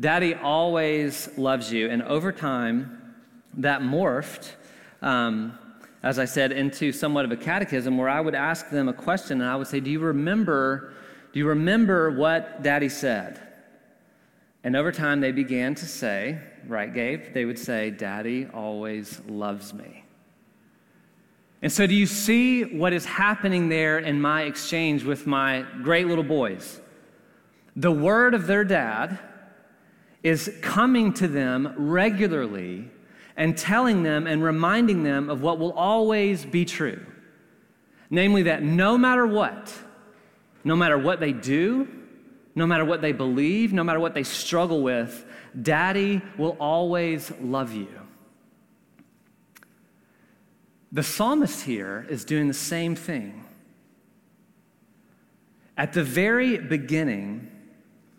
Daddy 0.00 0.34
always 0.34 1.28
loves 1.38 1.72
you. 1.72 1.88
And 1.88 2.02
over 2.02 2.32
time, 2.32 3.14
that 3.58 3.82
morphed, 3.82 4.50
um, 5.00 5.56
as 6.02 6.18
I 6.18 6.24
said, 6.24 6.50
into 6.50 6.90
somewhat 6.90 7.24
of 7.24 7.30
a 7.30 7.36
catechism 7.36 7.96
where 7.96 8.08
I 8.08 8.20
would 8.20 8.34
ask 8.34 8.70
them 8.70 8.88
a 8.88 8.92
question 8.92 9.40
and 9.40 9.48
I 9.48 9.54
would 9.54 9.68
say, 9.68 9.78
Do 9.78 9.90
you 9.90 10.00
remember, 10.00 10.94
do 11.32 11.38
you 11.38 11.48
remember 11.48 12.10
what 12.10 12.62
daddy 12.62 12.88
said? 12.88 13.40
And 14.64 14.76
over 14.76 14.92
time, 14.92 15.20
they 15.20 15.32
began 15.32 15.74
to 15.76 15.86
say, 15.86 16.38
right, 16.66 16.92
Gabe? 16.92 17.32
They 17.32 17.44
would 17.44 17.58
say, 17.58 17.90
Daddy 17.90 18.46
always 18.52 19.20
loves 19.26 19.74
me. 19.74 20.04
And 21.62 21.70
so, 21.70 21.86
do 21.86 21.94
you 21.94 22.06
see 22.06 22.64
what 22.64 22.92
is 22.92 23.04
happening 23.04 23.68
there 23.68 23.98
in 23.98 24.20
my 24.20 24.42
exchange 24.42 25.04
with 25.04 25.26
my 25.26 25.64
great 25.82 26.06
little 26.06 26.24
boys? 26.24 26.80
The 27.74 27.92
word 27.92 28.34
of 28.34 28.46
their 28.46 28.64
dad 28.64 29.18
is 30.22 30.56
coming 30.60 31.12
to 31.14 31.28
them 31.28 31.74
regularly 31.76 32.90
and 33.36 33.56
telling 33.56 34.02
them 34.02 34.26
and 34.26 34.42
reminding 34.42 35.02
them 35.02 35.30
of 35.30 35.40
what 35.40 35.58
will 35.58 35.72
always 35.72 36.44
be 36.44 36.64
true. 36.64 37.04
Namely, 38.10 38.42
that 38.42 38.62
no 38.62 38.98
matter 38.98 39.26
what, 39.26 39.72
no 40.64 40.76
matter 40.76 40.98
what 40.98 41.20
they 41.20 41.32
do, 41.32 41.88
no 42.54 42.66
matter 42.66 42.84
what 42.84 43.00
they 43.00 43.12
believe, 43.12 43.72
no 43.72 43.82
matter 43.82 44.00
what 44.00 44.14
they 44.14 44.22
struggle 44.22 44.82
with, 44.82 45.24
daddy 45.60 46.20
will 46.36 46.56
always 46.60 47.32
love 47.40 47.72
you. 47.72 47.88
The 50.92 51.02
psalmist 51.02 51.64
here 51.64 52.06
is 52.10 52.24
doing 52.24 52.48
the 52.48 52.54
same 52.54 52.94
thing. 52.94 53.44
At 55.76 55.94
the 55.94 56.04
very 56.04 56.58
beginning, 56.58 57.50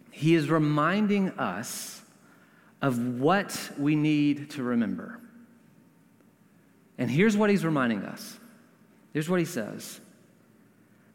he 0.10 0.34
is 0.34 0.50
reminding 0.50 1.30
us 1.32 2.02
of 2.82 3.20
what 3.20 3.72
we 3.78 3.96
need 3.96 4.50
to 4.52 4.64
remember. 4.64 5.20
And 6.98 7.10
here's 7.10 7.38
what 7.38 7.50
he's 7.50 7.64
reminding 7.64 8.04
us. 8.04 8.40
Here's 9.14 9.30
what 9.30 9.40
he 9.40 9.46
says 9.46 10.02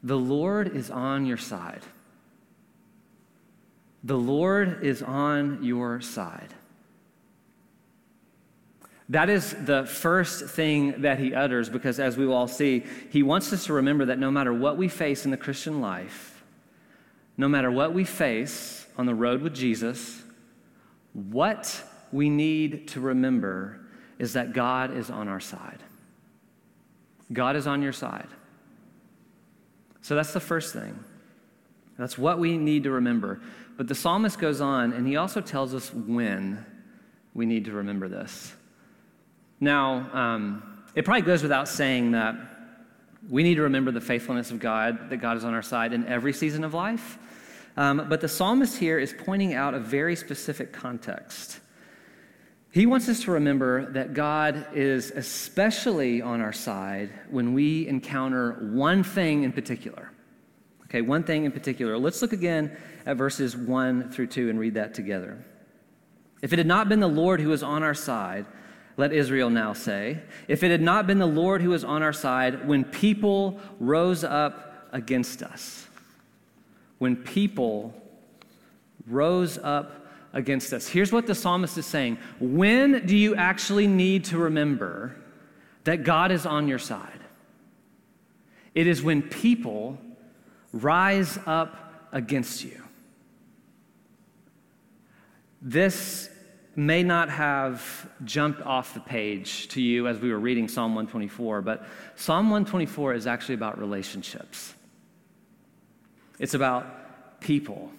The 0.02 0.16
Lord 0.16 0.74
is 0.76 0.90
on 0.90 1.26
your 1.26 1.36
side. 1.36 1.82
The 4.04 4.16
Lord 4.16 4.84
is 4.84 5.02
on 5.02 5.62
your 5.62 6.00
side. 6.00 6.54
That 9.10 9.30
is 9.30 9.54
the 9.64 9.86
first 9.86 10.50
thing 10.50 11.00
that 11.02 11.18
he 11.18 11.34
utters 11.34 11.68
because, 11.68 11.98
as 11.98 12.16
we 12.16 12.26
will 12.26 12.34
all 12.34 12.46
see, 12.46 12.84
he 13.10 13.22
wants 13.22 13.52
us 13.52 13.64
to 13.66 13.72
remember 13.72 14.04
that 14.06 14.18
no 14.18 14.30
matter 14.30 14.52
what 14.52 14.76
we 14.76 14.88
face 14.88 15.24
in 15.24 15.30
the 15.30 15.36
Christian 15.36 15.80
life, 15.80 16.44
no 17.36 17.48
matter 17.48 17.70
what 17.70 17.94
we 17.94 18.04
face 18.04 18.86
on 18.98 19.06
the 19.06 19.14
road 19.14 19.40
with 19.40 19.54
Jesus, 19.54 20.22
what 21.14 21.82
we 22.12 22.28
need 22.28 22.88
to 22.88 23.00
remember 23.00 23.80
is 24.18 24.34
that 24.34 24.52
God 24.52 24.94
is 24.94 25.10
on 25.10 25.26
our 25.26 25.40
side. 25.40 25.82
God 27.32 27.56
is 27.56 27.66
on 27.66 27.82
your 27.82 27.92
side. 27.92 28.28
So 30.02 30.14
that's 30.14 30.32
the 30.32 30.40
first 30.40 30.72
thing. 30.72 30.98
That's 31.98 32.16
what 32.16 32.38
we 32.38 32.56
need 32.56 32.84
to 32.84 32.90
remember. 32.90 33.40
But 33.76 33.88
the 33.88 33.94
psalmist 33.94 34.38
goes 34.38 34.60
on, 34.60 34.92
and 34.92 35.06
he 35.06 35.16
also 35.16 35.40
tells 35.40 35.74
us 35.74 35.92
when 35.92 36.64
we 37.34 37.46
need 37.46 37.64
to 37.66 37.72
remember 37.72 38.08
this. 38.08 38.54
Now, 39.60 40.08
um, 40.12 40.84
it 40.94 41.04
probably 41.04 41.22
goes 41.22 41.42
without 41.42 41.68
saying 41.68 42.12
that 42.12 42.36
we 43.28 43.42
need 43.42 43.56
to 43.56 43.62
remember 43.62 43.90
the 43.90 44.00
faithfulness 44.00 44.50
of 44.50 44.60
God, 44.60 45.10
that 45.10 45.18
God 45.18 45.36
is 45.36 45.44
on 45.44 45.54
our 45.54 45.62
side 45.62 45.92
in 45.92 46.06
every 46.06 46.32
season 46.32 46.64
of 46.64 46.74
life. 46.74 47.18
Um, 47.76 48.06
but 48.08 48.20
the 48.20 48.28
psalmist 48.28 48.78
here 48.78 48.98
is 48.98 49.14
pointing 49.16 49.54
out 49.54 49.74
a 49.74 49.78
very 49.78 50.16
specific 50.16 50.72
context. 50.72 51.60
He 52.70 52.84
wants 52.84 53.08
us 53.08 53.22
to 53.22 53.30
remember 53.32 53.90
that 53.92 54.12
God 54.12 54.66
is 54.74 55.10
especially 55.10 56.20
on 56.20 56.40
our 56.40 56.52
side 56.52 57.10
when 57.30 57.54
we 57.54 57.88
encounter 57.88 58.52
one 58.72 59.02
thing 59.02 59.44
in 59.44 59.52
particular. 59.52 60.10
Okay, 60.84 61.00
one 61.00 61.22
thing 61.22 61.44
in 61.44 61.52
particular. 61.52 61.98
Let's 61.98 62.20
look 62.22 62.32
again 62.32 62.76
at 63.06 63.16
verses 63.16 63.56
1 63.56 64.10
through 64.10 64.28
2 64.28 64.50
and 64.50 64.58
read 64.58 64.74
that 64.74 64.94
together. 64.94 65.42
If 66.42 66.52
it 66.52 66.58
had 66.58 66.66
not 66.66 66.88
been 66.88 67.00
the 67.00 67.08
Lord 67.08 67.40
who 67.40 67.48
was 67.48 67.62
on 67.62 67.82
our 67.82 67.94
side, 67.94 68.46
let 68.96 69.12
Israel 69.12 69.48
now 69.48 69.72
say, 69.72 70.20
if 70.46 70.62
it 70.62 70.70
had 70.70 70.82
not 70.82 71.06
been 71.06 71.18
the 71.18 71.26
Lord 71.26 71.62
who 71.62 71.70
was 71.70 71.84
on 71.84 72.02
our 72.02 72.12
side 72.12 72.66
when 72.66 72.84
people 72.84 73.60
rose 73.80 74.24
up 74.24 74.88
against 74.92 75.42
us, 75.42 75.86
when 76.98 77.16
people 77.16 77.94
rose 79.06 79.56
up 79.58 80.07
against 80.32 80.72
us. 80.72 80.88
Here's 80.88 81.12
what 81.12 81.26
the 81.26 81.34
psalmist 81.34 81.78
is 81.78 81.86
saying 81.86 82.18
When 82.40 83.06
do 83.06 83.16
you 83.16 83.34
actually 83.34 83.86
need 83.86 84.24
to 84.26 84.38
remember 84.38 85.16
that 85.84 86.04
God 86.04 86.30
is 86.30 86.46
on 86.46 86.68
your 86.68 86.78
side? 86.78 87.20
It 88.74 88.86
is 88.86 89.02
when 89.02 89.22
people 89.22 89.98
rise 90.72 91.38
up 91.46 92.08
against 92.12 92.64
you. 92.64 92.82
This 95.60 96.30
may 96.76 97.02
not 97.02 97.28
have 97.28 98.08
jumped 98.24 98.62
off 98.62 98.94
the 98.94 99.00
page 99.00 99.66
to 99.68 99.82
you 99.82 100.06
as 100.06 100.20
we 100.20 100.30
were 100.30 100.38
reading 100.38 100.68
Psalm 100.68 100.94
124, 100.94 101.60
but 101.62 101.84
Psalm 102.14 102.50
124 102.50 103.14
is 103.14 103.26
actually 103.26 103.56
about 103.56 103.80
relationships. 103.80 104.74
It's 106.38 106.54
about 106.54 107.40
people. 107.40 107.90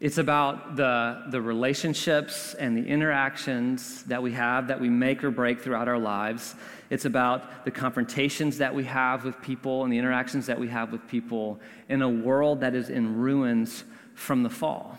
It's 0.00 0.18
about 0.18 0.76
the, 0.76 1.24
the 1.30 1.40
relationships 1.40 2.54
and 2.54 2.76
the 2.76 2.86
interactions 2.86 4.04
that 4.04 4.22
we 4.22 4.32
have 4.32 4.68
that 4.68 4.80
we 4.80 4.88
make 4.88 5.24
or 5.24 5.32
break 5.32 5.60
throughout 5.60 5.88
our 5.88 5.98
lives. 5.98 6.54
It's 6.88 7.04
about 7.04 7.64
the 7.64 7.72
confrontations 7.72 8.58
that 8.58 8.72
we 8.72 8.84
have 8.84 9.24
with 9.24 9.42
people 9.42 9.82
and 9.82 9.92
the 9.92 9.98
interactions 9.98 10.46
that 10.46 10.58
we 10.58 10.68
have 10.68 10.92
with 10.92 11.06
people 11.08 11.58
in 11.88 12.02
a 12.02 12.08
world 12.08 12.60
that 12.60 12.76
is 12.76 12.90
in 12.90 13.16
ruins 13.16 13.82
from 14.14 14.44
the 14.44 14.50
fall. 14.50 14.98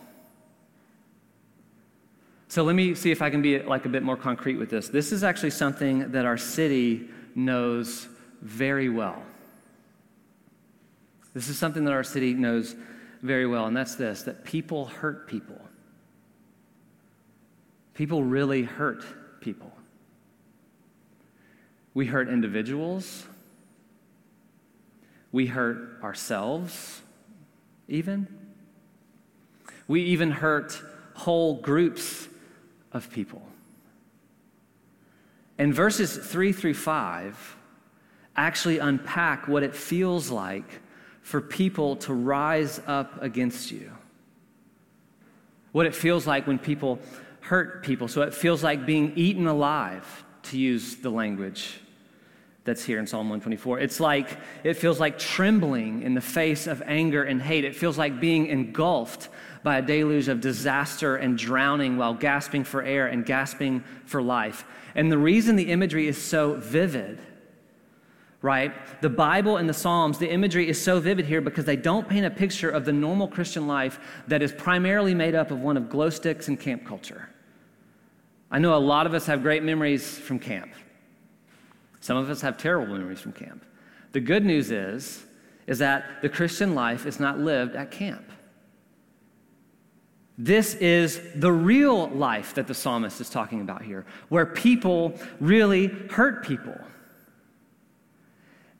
So 2.50 2.64
let 2.64 2.76
me 2.76 2.94
see 2.94 3.12
if 3.12 3.22
I 3.22 3.30
can 3.30 3.42
be 3.42 3.60
like 3.60 3.86
a 3.86 3.90
bit 3.90 4.04
more 4.04 4.18
concrete 4.18 4.58
with 4.58 4.70
this. 4.70 4.90
This 4.90 5.14
is 5.14 5.24
actually 5.24 5.52
something 5.52 6.12
that 6.12 6.26
our 6.26 6.38
city 6.38 7.08
knows 7.36 8.08
very 8.42 8.90
well. 8.90 9.22
This 11.34 11.48
is 11.48 11.58
something 11.58 11.86
that 11.86 11.94
our 11.94 12.04
city 12.04 12.34
knows 12.34 12.76
very 13.22 13.46
well, 13.46 13.66
and 13.66 13.76
that's 13.76 13.96
this 13.96 14.24
that 14.24 14.44
people 14.44 14.86
hurt 14.86 15.28
people. 15.28 15.60
People 17.94 18.24
really 18.24 18.64
hurt 18.64 19.04
people. 19.42 19.72
We 21.94 22.06
hurt 22.06 22.30
individuals. 22.30 23.26
We 25.32 25.48
hurt 25.48 26.02
ourselves, 26.02 27.02
even. 27.88 28.28
We 29.88 30.04
even 30.04 30.32
hurt 30.32 30.82
whole 31.14 31.56
groups 31.56 32.30
of 32.94 33.12
people. 33.12 33.42
And 35.58 35.74
verses 35.74 36.16
3 36.16 36.54
through 36.54 36.76
5 36.76 37.58
actually 38.38 38.80
unpack 38.80 39.48
what 39.48 39.62
it 39.62 39.76
feels 39.76 40.30
like 40.32 40.80
for 41.30 41.42
people 41.42 41.96
to 41.96 42.12
rise 42.12 42.82
up 42.88 43.22
against 43.22 43.70
you. 43.70 43.92
What 45.74 45.86
it 45.86 45.94
feels 45.94 46.26
like 46.26 46.48
when 46.48 46.58
people 46.58 46.98
hurt 47.42 47.84
people. 47.84 48.08
So 48.08 48.24
it 48.24 48.34
feels 48.34 48.64
like 48.64 48.88
being 48.88 49.14
eaten 49.16 49.46
alive, 49.46 50.24
to 50.42 50.58
use 50.58 50.96
the 50.96 51.12
language 51.12 51.82
that's 52.64 52.84
here 52.84 52.98
in 52.98 53.06
Psalm 53.06 53.30
124. 53.30 53.80
It's 53.80 54.00
like, 54.00 54.40
it 54.64 54.74
feels 54.74 55.00
like 55.00 55.20
trembling 55.20 56.02
in 56.02 56.16
the 56.16 56.22
face 56.22 56.66
of 56.66 56.82
anger 56.88 57.22
and 57.22 57.40
hate. 57.40 57.64
It 57.64 57.76
feels 57.76 58.00
like 58.00 58.20
being 58.20 58.48
engulfed 58.48 59.30
by 59.62 59.78
a 59.78 59.84
deluge 59.84 60.30
of 60.30 60.42
disaster 60.42 61.16
and 61.16 61.38
drowning 61.38 61.98
while 61.98 62.16
gasping 62.16 62.64
for 62.64 62.82
air 62.82 63.06
and 63.06 63.24
gasping 63.24 63.84
for 64.06 64.20
life. 64.20 64.66
And 64.96 65.12
the 65.12 65.20
reason 65.20 65.58
the 65.58 65.72
imagery 65.72 66.08
is 66.08 66.20
so 66.20 66.56
vivid 66.56 67.20
right? 68.42 68.74
The 69.02 69.10
Bible 69.10 69.58
and 69.58 69.68
the 69.68 69.74
Psalms, 69.74 70.18
the 70.18 70.32
imagery 70.32 70.70
is 70.70 70.82
so 70.82 71.00
vivid 71.00 71.26
here 71.26 71.42
because 71.42 71.66
they 71.66 71.76
don't 71.76 72.08
paint 72.08 72.26
a 72.26 72.30
picture 72.30 72.70
of 72.70 72.86
the 72.86 72.94
normal 72.94 73.28
Christian 73.28 73.68
life 73.68 74.00
that 74.28 74.42
is 74.42 74.52
primarily 74.52 75.14
made 75.14 75.36
up 75.36 75.52
of 75.52 75.60
one 75.60 75.76
of 75.76 75.90
glow 75.90 76.10
sticks 76.10 76.48
and 76.48 76.60
camp 76.60 76.86
culture. 76.86 77.30
I 78.50 78.60
know 78.60 78.76
a 78.76 78.80
lot 78.80 79.06
of 79.06 79.14
us 79.14 79.26
have 79.26 79.42
great 79.42 79.64
memories 79.64 80.18
from 80.18 80.40
camp. 80.40 80.72
Some 82.00 82.18
of 82.18 82.30
us 82.30 82.42
have 82.42 82.58
terrible 82.58 82.94
memories 82.96 83.20
from 83.20 83.34
camp. 83.34 83.66
The 84.14 84.22
good 84.22 84.46
news 84.46 84.72
is 84.72 85.26
is 85.68 85.78
that 85.78 86.04
the 86.24 86.30
Christian 86.30 86.74
life 86.74 87.06
is 87.06 87.20
not 87.20 87.38
lived 87.38 87.76
at 87.76 87.92
camp. 87.92 88.26
This 90.36 90.74
is 90.76 91.22
the 91.36 91.52
real 91.52 92.08
life 92.08 92.56
that 92.56 92.66
the 92.66 92.74
psalmist 92.74 93.22
is 93.22 93.30
talking 93.30 93.62
about 93.62 93.84
here, 93.84 94.04
where 94.30 94.48
people 94.48 95.14
really 95.40 95.88
hurt 96.10 96.44
people 96.44 96.76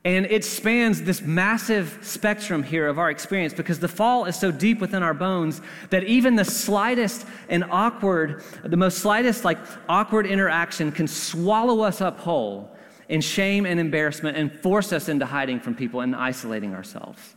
And 0.06 0.26
it 0.28 0.46
spans 0.46 1.02
this 1.02 1.22
massive 1.22 2.00
spectrum 2.02 2.64
here 2.64 2.88
of 2.88 2.98
our 2.98 3.10
experience 3.10 3.54
because 3.54 3.80
the 3.80 3.88
fall 3.90 4.26
is 4.26 4.38
so 4.38 4.50
deep 4.50 4.80
within 4.80 5.04
our 5.04 5.14
bones 5.14 5.62
that 5.90 6.06
even 6.06 6.36
the 6.36 6.46
slightest 6.46 7.26
and 7.50 7.66
awkward, 7.70 8.44
the 8.64 8.78
most 8.78 9.00
slightest, 9.00 9.44
like 9.44 9.58
awkward 9.90 10.26
interaction 10.26 10.92
can 10.92 11.06
swallow 11.06 11.82
us 11.82 12.00
up 12.00 12.20
whole 12.20 12.74
in 13.10 13.20
shame 13.20 13.66
and 13.66 13.78
embarrassment 13.78 14.38
and 14.38 14.58
force 14.62 14.94
us 14.94 15.10
into 15.10 15.26
hiding 15.26 15.60
from 15.60 15.76
people 15.76 16.00
and 16.00 16.16
isolating 16.16 16.74
ourselves. 16.74 17.36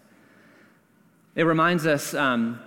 It 1.34 1.44
reminds 1.44 1.84
us, 1.84 2.14
um, 2.14 2.60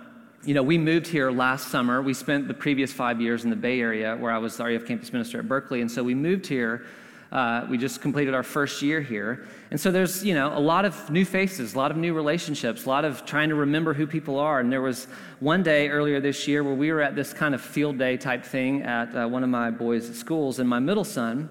you 0.44 0.52
know, 0.52 0.62
we 0.62 0.76
moved 0.76 1.06
here 1.06 1.30
last 1.30 1.68
summer. 1.68 2.02
We 2.02 2.12
spent 2.12 2.48
the 2.48 2.54
previous 2.54 2.92
five 2.92 3.20
years 3.20 3.44
in 3.44 3.50
the 3.50 3.56
Bay 3.56 3.80
Area 3.80 4.14
where 4.16 4.30
I 4.30 4.38
was 4.38 4.58
the 4.58 4.64
RUF 4.64 4.84
campus 4.84 5.12
minister 5.12 5.38
at 5.38 5.48
Berkeley. 5.48 5.80
And 5.80 5.90
so 5.90 6.02
we 6.02 6.14
moved 6.14 6.46
here 6.46 6.84
uh, 7.32 7.66
we 7.68 7.76
just 7.76 8.00
completed 8.00 8.34
our 8.34 8.42
first 8.42 8.82
year 8.82 9.00
here. 9.00 9.46
And 9.70 9.80
so 9.80 9.90
there's, 9.90 10.24
you 10.24 10.34
know, 10.34 10.56
a 10.56 10.60
lot 10.60 10.84
of 10.84 11.10
new 11.10 11.24
faces, 11.24 11.74
a 11.74 11.78
lot 11.78 11.90
of 11.90 11.96
new 11.96 12.14
relationships, 12.14 12.86
a 12.86 12.88
lot 12.88 13.04
of 13.04 13.24
trying 13.24 13.48
to 13.48 13.54
remember 13.56 13.94
who 13.94 14.06
people 14.06 14.38
are. 14.38 14.60
And 14.60 14.72
there 14.72 14.82
was 14.82 15.08
one 15.40 15.62
day 15.62 15.88
earlier 15.88 16.20
this 16.20 16.46
year 16.46 16.62
where 16.62 16.74
we 16.74 16.92
were 16.92 17.02
at 17.02 17.16
this 17.16 17.32
kind 17.32 17.54
of 17.54 17.60
field 17.60 17.98
day 17.98 18.16
type 18.16 18.44
thing 18.44 18.82
at 18.82 19.14
uh, 19.14 19.26
one 19.26 19.42
of 19.42 19.50
my 19.50 19.70
boys' 19.70 20.16
schools, 20.16 20.58
and 20.60 20.68
my 20.68 20.78
middle 20.78 21.04
son 21.04 21.48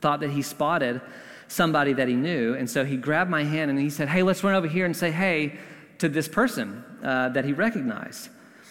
thought 0.00 0.20
that 0.20 0.30
he 0.30 0.42
spotted 0.42 1.00
somebody 1.48 1.92
that 1.94 2.08
he 2.08 2.14
knew. 2.14 2.54
And 2.54 2.68
so 2.68 2.84
he 2.84 2.96
grabbed 2.96 3.30
my 3.30 3.44
hand 3.44 3.70
and 3.70 3.80
he 3.80 3.90
said, 3.90 4.08
Hey, 4.08 4.22
let's 4.22 4.44
run 4.44 4.54
over 4.54 4.68
here 4.68 4.84
and 4.84 4.96
say 4.96 5.10
hey 5.10 5.58
to 5.98 6.08
this 6.08 6.28
person 6.28 6.84
uh, 7.02 7.30
that 7.30 7.44
he 7.44 7.52
recognized. 7.52 8.28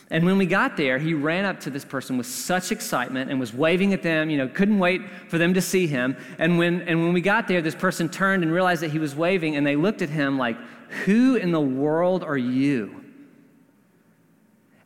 And 0.10 0.26
when 0.26 0.38
we 0.38 0.46
got 0.46 0.78
there, 0.78 0.98
he 0.98 1.14
ran 1.14 1.44
up 1.44 1.60
to 1.62 1.70
this 1.70 1.84
person 1.84 2.18
with 2.18 2.28
such 2.28 2.72
excitement 2.72 3.30
and 3.30 3.40
was 3.40 3.54
waving 3.54 3.94
at 3.94 4.04
them, 4.04 4.30
you 4.30 4.38
know, 4.38 4.48
couldn't 4.48 4.80
wait 4.80 5.02
for 5.28 5.38
them 5.38 5.54
to 5.54 5.62
see 5.62 5.86
him. 5.86 6.16
And 6.40 6.58
when, 6.58 6.82
and 6.84 7.04
when 7.04 7.12
we 7.12 7.20
got 7.20 7.48
there, 7.48 7.62
this 7.62 7.76
person 7.76 8.08
turned 8.08 8.42
and 8.44 8.52
realized 8.52 8.82
that 8.84 8.92
he 8.92 9.00
was 9.00 9.16
waving, 9.16 9.58
and 9.58 9.68
they 9.68 9.76
looked 9.76 10.02
at 10.02 10.10
him 10.10 10.38
like, 10.38 10.58
Who 11.06 11.36
in 11.36 11.52
the 11.52 11.60
world 11.60 12.24
are 12.24 12.38
you? 12.38 13.04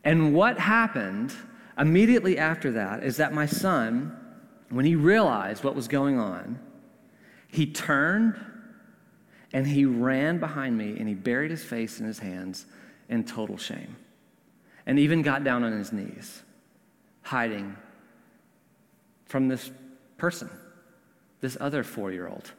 And 0.03 0.33
what 0.33 0.57
happened 0.57 1.33
immediately 1.77 2.39
after 2.39 2.71
that 2.71 3.03
is 3.03 3.17
that 3.17 3.31
my 3.31 3.45
son, 3.45 4.17
when 4.69 4.85
he 4.85 4.95
realized 4.95 5.63
what 5.63 5.75
was 5.75 5.87
going 5.87 6.17
on, 6.17 6.57
he 7.47 7.67
turned 7.67 8.39
and 9.53 9.67
he 9.67 9.85
ran 9.85 10.39
behind 10.39 10.75
me 10.75 10.97
and 10.97 11.07
he 11.07 11.13
buried 11.13 11.51
his 11.51 11.63
face 11.63 11.99
in 11.99 12.07
his 12.07 12.17
hands 12.17 12.65
in 13.09 13.23
total 13.23 13.57
shame 13.57 13.95
and 14.85 14.99
even 14.99 15.21
got 15.21 15.43
down 15.43 15.63
on 15.63 15.71
his 15.71 15.91
knees, 15.91 16.43
hiding 17.21 17.75
from 19.25 19.47
this 19.47 19.71
person, 20.17 20.49
this 21.39 21.57
other 21.59 21.83
four 21.83 22.11
year 22.11 22.27
old. 22.27 22.51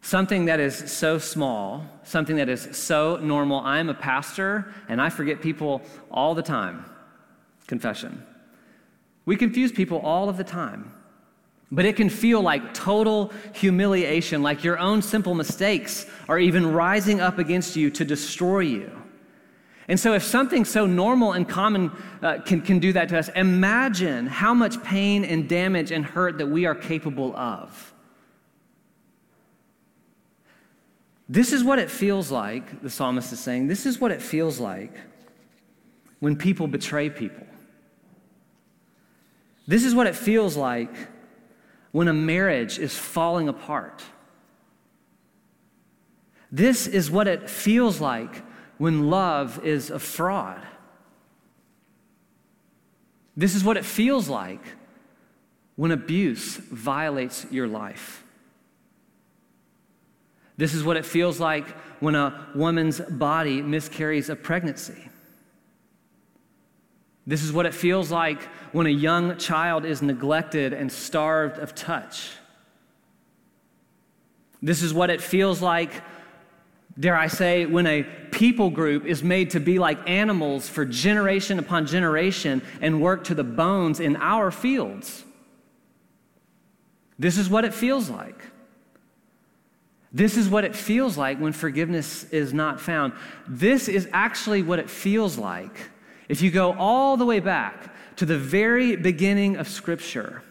Something 0.00 0.46
that 0.46 0.58
is 0.58 0.90
so 0.90 1.18
small, 1.18 1.84
something 2.02 2.36
that 2.36 2.48
is 2.48 2.68
so 2.72 3.16
normal. 3.16 3.60
I'm 3.60 3.88
a 3.90 3.94
pastor 3.94 4.72
and 4.88 5.02
I 5.02 5.10
forget 5.10 5.42
people 5.42 5.82
all 6.10 6.34
the 6.34 6.42
time. 6.42 6.84
Confession. 7.66 8.24
We 9.26 9.36
confuse 9.36 9.70
people 9.70 9.98
all 9.98 10.30
of 10.30 10.38
the 10.38 10.44
time. 10.44 10.94
But 11.70 11.84
it 11.84 11.96
can 11.96 12.08
feel 12.08 12.40
like 12.40 12.72
total 12.72 13.30
humiliation, 13.52 14.42
like 14.42 14.64
your 14.64 14.78
own 14.78 15.02
simple 15.02 15.34
mistakes 15.34 16.06
are 16.26 16.38
even 16.38 16.72
rising 16.72 17.20
up 17.20 17.38
against 17.38 17.76
you 17.76 17.90
to 17.90 18.04
destroy 18.06 18.60
you. 18.60 18.90
And 19.88 19.98
so, 19.98 20.12
if 20.12 20.22
something 20.22 20.66
so 20.66 20.84
normal 20.84 21.32
and 21.32 21.48
common 21.48 21.90
uh, 22.22 22.38
can, 22.44 22.60
can 22.60 22.78
do 22.78 22.92
that 22.92 23.08
to 23.08 23.18
us, 23.18 23.30
imagine 23.30 24.26
how 24.26 24.52
much 24.52 24.82
pain 24.84 25.24
and 25.24 25.48
damage 25.48 25.90
and 25.90 26.04
hurt 26.04 26.38
that 26.38 26.46
we 26.46 26.66
are 26.66 26.74
capable 26.74 27.34
of. 27.34 27.94
This 31.26 31.52
is 31.54 31.64
what 31.64 31.78
it 31.78 31.90
feels 31.90 32.30
like, 32.30 32.82
the 32.82 32.90
psalmist 32.90 33.32
is 33.32 33.40
saying. 33.40 33.66
This 33.66 33.86
is 33.86 33.98
what 33.98 34.10
it 34.10 34.20
feels 34.20 34.60
like 34.60 34.92
when 36.20 36.36
people 36.36 36.66
betray 36.66 37.08
people. 37.08 37.46
This 39.66 39.84
is 39.84 39.94
what 39.94 40.06
it 40.06 40.16
feels 40.16 40.56
like 40.56 40.90
when 41.92 42.08
a 42.08 42.14
marriage 42.14 42.78
is 42.78 42.94
falling 42.94 43.48
apart. 43.48 44.02
This 46.50 46.86
is 46.86 47.10
what 47.10 47.28
it 47.28 47.48
feels 47.48 48.00
like 48.00 48.42
when 48.78 49.10
love 49.10 49.64
is 49.64 49.90
a 49.90 49.98
fraud. 49.98 50.64
This 53.36 53.54
is 53.54 53.62
what 53.62 53.76
it 53.76 53.84
feels 53.84 54.28
like 54.28 54.62
when 55.76 55.92
abuse 55.92 56.56
violates 56.56 57.46
your 57.50 57.68
life. 57.68 58.24
This 60.56 60.74
is 60.74 60.82
what 60.82 60.96
it 60.96 61.06
feels 61.06 61.38
like 61.38 61.68
when 62.00 62.16
a 62.16 62.48
woman's 62.54 63.00
body 63.00 63.62
miscarries 63.62 64.28
a 64.28 64.34
pregnancy. 64.34 65.08
This 67.28 67.44
is 67.44 67.52
what 67.52 67.66
it 67.66 67.74
feels 67.74 68.10
like 68.10 68.42
when 68.72 68.86
a 68.86 68.90
young 68.90 69.36
child 69.36 69.84
is 69.84 70.02
neglected 70.02 70.72
and 70.72 70.90
starved 70.90 71.58
of 71.58 71.74
touch. 71.74 72.30
This 74.60 74.82
is 74.82 74.92
what 74.92 75.10
it 75.10 75.20
feels 75.20 75.62
like 75.62 75.92
dare 76.98 77.16
I 77.16 77.28
say, 77.28 77.66
when 77.66 77.86
a 77.86 78.02
people 78.30 78.70
group 78.70 79.04
is 79.04 79.22
made 79.22 79.50
to 79.50 79.60
be 79.60 79.78
like 79.78 80.08
animals 80.08 80.68
for 80.68 80.84
generation 80.84 81.58
upon 81.58 81.86
generation 81.86 82.62
and 82.80 83.00
work 83.00 83.24
to 83.24 83.34
the 83.34 83.44
bones 83.44 84.00
in 84.00 84.16
our 84.16 84.50
fields. 84.50 85.24
This 87.18 87.38
is 87.38 87.48
what 87.48 87.64
it 87.64 87.74
feels 87.74 88.10
like. 88.10 88.42
This 90.12 90.36
is 90.36 90.48
what 90.48 90.64
it 90.64 90.74
feels 90.74 91.18
like 91.18 91.38
when 91.38 91.52
forgiveness 91.52 92.24
is 92.24 92.54
not 92.54 92.80
found. 92.80 93.12
This 93.46 93.88
is 93.88 94.08
actually 94.12 94.62
what 94.62 94.78
it 94.78 94.88
feels 94.88 95.36
like 95.36 95.90
if 96.28 96.42
you 96.42 96.50
go 96.50 96.74
all 96.74 97.16
the 97.16 97.24
way 97.24 97.40
back 97.40 97.94
to 98.16 98.26
the 98.26 98.38
very 98.38 98.96
beginning 98.96 99.56
of 99.56 99.68
Scripture 99.68 100.42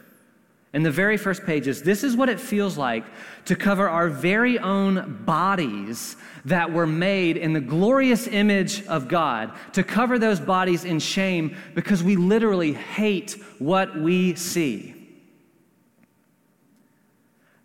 in 0.74 0.84
the 0.84 0.92
very 0.92 1.18
first 1.18 1.46
pages, 1.46 1.82
this 1.82 2.04
is 2.04 2.16
what 2.16 2.30
it 2.30 2.40
feels 2.40 2.78
like 2.78 3.06
to 3.46 3.56
cover 3.56 3.88
our 3.88 4.10
very 4.10 4.60
own 4.60 5.24
bodies 5.26 6.18
that 6.46 6.72
were 6.72 6.88
made 6.88 7.38
in 7.38 7.54
the 7.54 7.62
glorious 7.62 8.28
image 8.28 8.86
of 8.88 9.08
God, 9.08 9.54
to 9.74 9.84
cover 9.84 10.20
those 10.20 10.40
bodies 10.40 10.86
in 10.86 11.00
shame 11.00 11.56
because 11.74 12.04
we 12.04 12.16
literally 12.16 12.74
hate 12.74 13.38
what 13.60 13.98
we 13.98 14.36
see. 14.36 14.94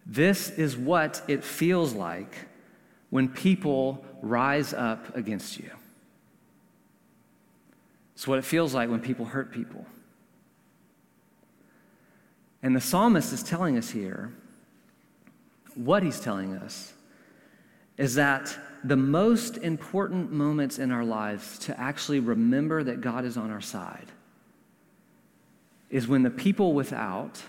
This 0.06 0.50
is 0.50 0.76
what 0.76 1.22
it 1.28 1.44
feels 1.44 1.94
like 1.94 2.34
when 3.10 3.28
people 3.28 4.04
rise 4.20 4.72
up 4.72 5.16
against 5.16 5.58
you. 5.58 5.70
It's 8.14 8.26
what 8.26 8.38
it 8.38 8.44
feels 8.44 8.74
like 8.74 8.88
when 8.88 9.00
people 9.00 9.26
hurt 9.26 9.52
people. 9.52 9.84
And 12.62 12.76
the 12.76 12.80
psalmist 12.80 13.32
is 13.32 13.42
telling 13.42 13.76
us 13.76 13.90
here 13.90 14.32
what 15.74 16.02
he's 16.02 16.20
telling 16.20 16.54
us 16.54 16.92
is 17.96 18.14
that 18.14 18.56
the 18.84 18.96
most 18.96 19.58
important 19.58 20.32
moments 20.32 20.78
in 20.78 20.90
our 20.90 21.04
lives 21.04 21.58
to 21.60 21.78
actually 21.78 22.20
remember 22.20 22.82
that 22.82 23.00
God 23.00 23.24
is 23.24 23.36
on 23.36 23.50
our 23.50 23.60
side 23.60 24.06
is 25.90 26.08
when 26.08 26.22
the 26.22 26.30
people 26.30 26.72
without 26.72 27.42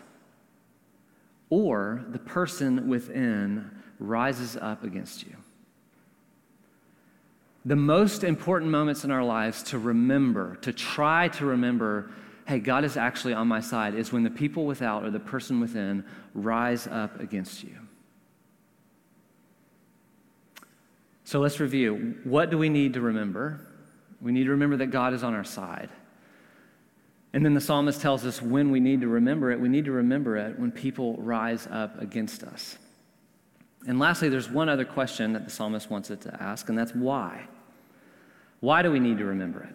or 1.49 2.03
the 2.09 2.19
person 2.19 2.87
within 2.87 3.69
rises 3.99 4.57
up 4.57 4.83
against 4.83 5.25
you. 5.25 5.35
The 7.65 7.75
most 7.75 8.23
important 8.23 8.71
moments 8.71 9.05
in 9.05 9.11
our 9.11 9.23
lives 9.23 9.63
to 9.63 9.77
remember, 9.77 10.57
to 10.57 10.73
try 10.73 11.29
to 11.29 11.45
remember 11.45 12.11
hey, 12.45 12.59
God 12.59 12.83
is 12.83 12.97
actually 12.97 13.33
on 13.33 13.47
my 13.47 13.59
side, 13.59 13.95
is 13.95 14.11
when 14.11 14.23
the 14.23 14.29
people 14.29 14.65
without 14.65 15.03
or 15.03 15.11
the 15.11 15.19
person 15.19 15.59
within 15.59 16.05
rise 16.33 16.87
up 16.87 17.19
against 17.19 17.63
you. 17.63 17.77
So 21.23 21.39
let's 21.39 21.59
review. 21.59 22.15
What 22.23 22.49
do 22.49 22.57
we 22.57 22.69
need 22.69 22.93
to 22.93 23.01
remember? 23.01 23.65
We 24.21 24.31
need 24.31 24.43
to 24.45 24.51
remember 24.51 24.77
that 24.77 24.87
God 24.87 25.13
is 25.13 25.23
on 25.23 25.33
our 25.33 25.43
side. 25.43 25.89
And 27.33 27.43
then 27.43 27.53
the 27.53 27.61
psalmist 27.61 28.01
tells 28.01 28.25
us 28.25 28.41
when 28.41 28.69
we 28.69 28.79
need 28.79 29.01
to 29.01 29.07
remember 29.07 29.51
it. 29.51 29.59
We 29.59 29.69
need 29.69 29.85
to 29.85 29.91
remember 29.91 30.37
it 30.37 30.59
when 30.59 30.71
people 30.71 31.15
rise 31.17 31.67
up 31.71 31.99
against 31.99 32.43
us. 32.43 32.77
And 33.87 33.99
lastly, 33.99 34.29
there's 34.29 34.49
one 34.49 34.69
other 34.69 34.85
question 34.85 35.33
that 35.33 35.45
the 35.45 35.51
psalmist 35.51 35.89
wants 35.89 36.11
us 36.11 36.19
to 36.19 36.41
ask, 36.41 36.69
and 36.69 36.77
that's 36.77 36.93
why. 36.93 37.47
Why 38.59 38.81
do 38.81 38.91
we 38.91 38.99
need 38.99 39.17
to 39.17 39.25
remember 39.25 39.63
it? 39.63 39.73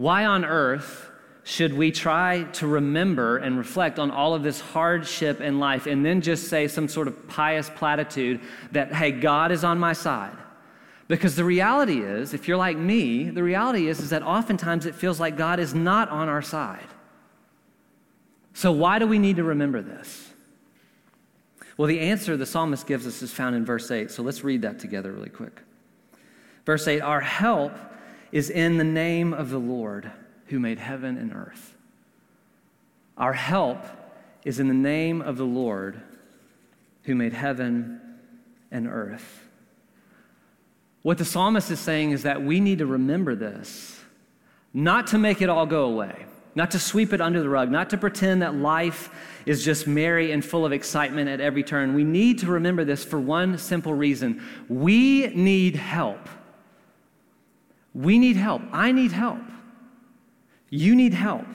Why 0.00 0.24
on 0.24 0.46
earth 0.46 1.10
should 1.44 1.74
we 1.74 1.92
try 1.92 2.44
to 2.54 2.66
remember 2.66 3.36
and 3.36 3.58
reflect 3.58 3.98
on 3.98 4.10
all 4.10 4.32
of 4.32 4.42
this 4.42 4.58
hardship 4.58 5.42
in 5.42 5.58
life 5.58 5.86
and 5.86 6.02
then 6.02 6.22
just 6.22 6.48
say 6.48 6.68
some 6.68 6.88
sort 6.88 7.06
of 7.06 7.28
pious 7.28 7.68
platitude 7.68 8.40
that, 8.72 8.94
hey, 8.94 9.12
God 9.12 9.52
is 9.52 9.62
on 9.62 9.78
my 9.78 9.92
side? 9.92 10.38
Because 11.06 11.36
the 11.36 11.44
reality 11.44 12.00
is, 12.00 12.32
if 12.32 12.48
you're 12.48 12.56
like 12.56 12.78
me, 12.78 13.28
the 13.28 13.42
reality 13.42 13.88
is, 13.88 14.00
is 14.00 14.08
that 14.08 14.22
oftentimes 14.22 14.86
it 14.86 14.94
feels 14.94 15.20
like 15.20 15.36
God 15.36 15.60
is 15.60 15.74
not 15.74 16.08
on 16.08 16.30
our 16.30 16.40
side. 16.40 16.88
So, 18.54 18.72
why 18.72 18.98
do 18.98 19.06
we 19.06 19.18
need 19.18 19.36
to 19.36 19.44
remember 19.44 19.82
this? 19.82 20.30
Well, 21.76 21.88
the 21.88 22.00
answer 22.00 22.38
the 22.38 22.46
psalmist 22.46 22.86
gives 22.86 23.06
us 23.06 23.20
is 23.20 23.32
found 23.32 23.54
in 23.54 23.66
verse 23.66 23.90
8. 23.90 24.10
So 24.10 24.22
let's 24.22 24.42
read 24.44 24.62
that 24.62 24.78
together 24.78 25.12
really 25.12 25.28
quick. 25.28 25.60
Verse 26.64 26.88
8 26.88 27.02
Our 27.02 27.20
help 27.20 27.72
is 28.32 28.50
in 28.50 28.78
the 28.78 28.84
name 28.84 29.32
of 29.32 29.50
the 29.50 29.58
Lord 29.58 30.10
who 30.46 30.58
made 30.58 30.78
heaven 30.78 31.16
and 31.16 31.32
earth. 31.32 31.76
Our 33.16 33.32
help 33.32 33.84
is 34.44 34.58
in 34.58 34.68
the 34.68 34.74
name 34.74 35.20
of 35.20 35.36
the 35.36 35.44
Lord 35.44 36.00
who 37.04 37.14
made 37.14 37.32
heaven 37.32 38.00
and 38.70 38.86
earth. 38.86 39.46
What 41.02 41.18
the 41.18 41.24
psalmist 41.24 41.70
is 41.70 41.80
saying 41.80 42.10
is 42.10 42.24
that 42.24 42.42
we 42.42 42.60
need 42.60 42.78
to 42.78 42.86
remember 42.86 43.34
this, 43.34 44.00
not 44.74 45.08
to 45.08 45.18
make 45.18 45.40
it 45.40 45.48
all 45.48 45.66
go 45.66 45.84
away, 45.84 46.26
not 46.54 46.70
to 46.72 46.78
sweep 46.78 47.12
it 47.12 47.20
under 47.20 47.40
the 47.40 47.48
rug, 47.48 47.70
not 47.70 47.90
to 47.90 47.96
pretend 47.96 48.42
that 48.42 48.54
life 48.54 49.10
is 49.46 49.64
just 49.64 49.86
merry 49.86 50.32
and 50.32 50.44
full 50.44 50.66
of 50.66 50.72
excitement 50.72 51.28
at 51.28 51.40
every 51.40 51.62
turn. 51.62 51.94
We 51.94 52.04
need 52.04 52.38
to 52.40 52.46
remember 52.46 52.84
this 52.84 53.04
for 53.04 53.18
one 53.18 53.56
simple 53.56 53.94
reason 53.94 54.42
we 54.68 55.28
need 55.28 55.76
help. 55.76 56.28
We 57.94 58.18
need 58.18 58.36
help. 58.36 58.62
I 58.72 58.92
need 58.92 59.12
help. 59.12 59.42
You 60.68 60.94
need 60.94 61.14
help. 61.14 61.46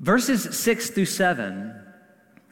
Verses 0.00 0.58
6 0.58 0.90
through 0.90 1.06
7 1.06 1.82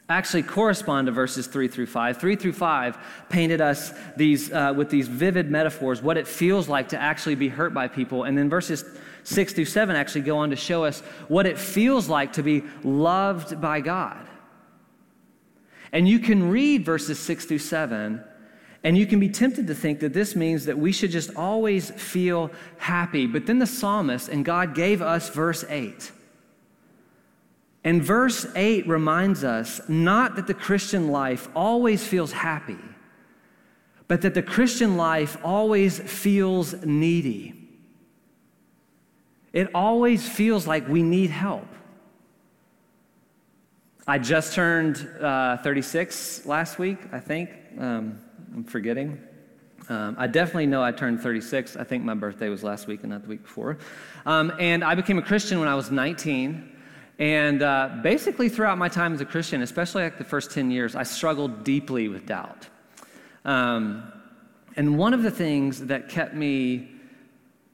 actually 0.07 0.43
correspond 0.43 1.07
to 1.07 1.11
verses 1.11 1.47
3 1.47 1.67
through 1.67 1.87
5. 1.87 2.17
3 2.17 2.35
through 2.35 2.53
5 2.53 2.97
painted 3.29 3.59
us 3.59 3.91
these, 4.15 4.51
uh, 4.51 4.73
with 4.75 4.89
these 4.89 5.07
vivid 5.07 5.49
metaphors 5.49 6.01
what 6.01 6.17
it 6.17 6.27
feels 6.27 6.69
like 6.69 6.89
to 6.89 6.97
actually 6.97 7.35
be 7.35 7.47
hurt 7.47 7.73
by 7.73 7.87
people. 7.87 8.23
And 8.23 8.37
then 8.37 8.49
verses 8.49 8.85
6 9.23 9.53
through 9.53 9.65
7 9.65 9.95
actually 9.95 10.21
go 10.21 10.37
on 10.37 10.51
to 10.51 10.55
show 10.55 10.85
us 10.85 11.01
what 11.27 11.47
it 11.47 11.57
feels 11.57 12.07
like 12.07 12.33
to 12.33 12.43
be 12.43 12.63
loved 12.83 13.59
by 13.59 13.81
God. 13.81 14.27
And 15.91 16.07
you 16.07 16.19
can 16.19 16.49
read 16.49 16.85
verses 16.85 17.19
6 17.19 17.45
through 17.45 17.59
7 17.59 18.23
and 18.85 18.95
you 18.95 19.07
can 19.07 19.19
be 19.19 19.29
tempted 19.29 19.65
to 19.65 19.73
think 19.73 19.99
that 20.01 20.13
this 20.13 20.35
means 20.35 20.65
that 20.65 20.77
we 20.77 20.91
should 20.91 21.09
just 21.09 21.35
always 21.35 21.89
feel 21.89 22.51
happy. 22.77 23.25
But 23.25 23.47
then 23.47 23.57
the 23.57 23.65
psalmist 23.65 24.29
and 24.29 24.45
God 24.45 24.75
gave 24.75 25.01
us 25.01 25.27
verse 25.29 25.65
8. 25.67 26.11
And 27.83 28.03
verse 28.03 28.45
8 28.55 28.87
reminds 28.87 29.43
us 29.43 29.81
not 29.89 30.35
that 30.35 30.45
the 30.45 30.53
Christian 30.53 31.07
life 31.07 31.49
always 31.55 32.05
feels 32.05 32.31
happy, 32.31 32.77
but 34.07 34.21
that 34.21 34.35
the 34.35 34.43
Christian 34.43 34.97
life 34.97 35.35
always 35.43 35.97
feels 35.97 36.73
needy. 36.85 37.55
It 39.51 39.67
always 39.73 40.29
feels 40.29 40.67
like 40.67 40.87
we 40.87 41.01
need 41.01 41.31
help. 41.31 41.67
I 44.05 44.19
just 44.19 44.53
turned 44.53 44.97
uh, 45.19 45.57
36 45.57 46.45
last 46.45 46.77
week, 46.77 46.99
I 47.11 47.19
think. 47.19 47.49
Um, 47.79 48.19
I'm 48.55 48.63
forgetting. 48.63 49.21
Um, 49.89 50.15
I 50.17 50.27
definitely 50.27 50.67
know 50.67 50.81
I 50.81 50.93
turned 50.93 51.19
36. 51.19 51.75
I 51.75 51.83
think 51.83 52.05
my 52.05 52.13
birthday 52.13 52.47
was 52.47 52.63
last 52.63 52.87
week 52.87 53.01
and 53.01 53.11
not 53.11 53.23
the 53.23 53.27
week 53.27 53.43
before. 53.43 53.77
Um, 54.25 54.53
and 54.59 54.81
I 54.81 54.95
became 54.95 55.17
a 55.17 55.21
Christian 55.21 55.59
when 55.59 55.67
I 55.67 55.75
was 55.75 55.91
19. 55.91 56.71
And 57.19 57.61
uh, 57.61 57.97
basically, 58.01 58.47
throughout 58.47 58.77
my 58.77 58.87
time 58.87 59.13
as 59.13 59.19
a 59.19 59.25
Christian, 59.25 59.61
especially 59.61 60.03
like 60.03 60.17
the 60.17 60.23
first 60.23 60.51
10 60.51 60.71
years, 60.71 60.95
I 60.95 61.03
struggled 61.03 61.65
deeply 61.65 62.07
with 62.07 62.25
doubt. 62.25 62.69
Um, 63.43 64.09
and 64.77 64.97
one 64.97 65.13
of 65.13 65.21
the 65.21 65.31
things 65.31 65.85
that 65.87 66.07
kept 66.07 66.33
me 66.33 66.91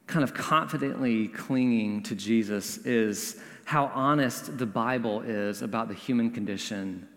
kind 0.08 0.24
of 0.24 0.34
confidently 0.34 1.28
clinging 1.28 2.02
to 2.02 2.16
Jesus 2.16 2.78
is 2.78 3.40
how 3.64 3.86
honest 3.94 4.58
the 4.58 4.66
Bible 4.66 5.22
is 5.22 5.62
about 5.62 5.86
the 5.86 5.94
human 5.94 6.32
condition 6.32 7.08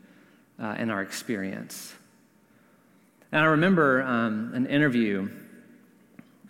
uh, 0.59 0.75
and 0.77 0.91
our 0.91 1.01
experience. 1.01 1.95
And 3.31 3.41
I 3.41 3.45
remember 3.45 4.03
um, 4.03 4.51
an 4.53 4.65
interview 4.67 5.29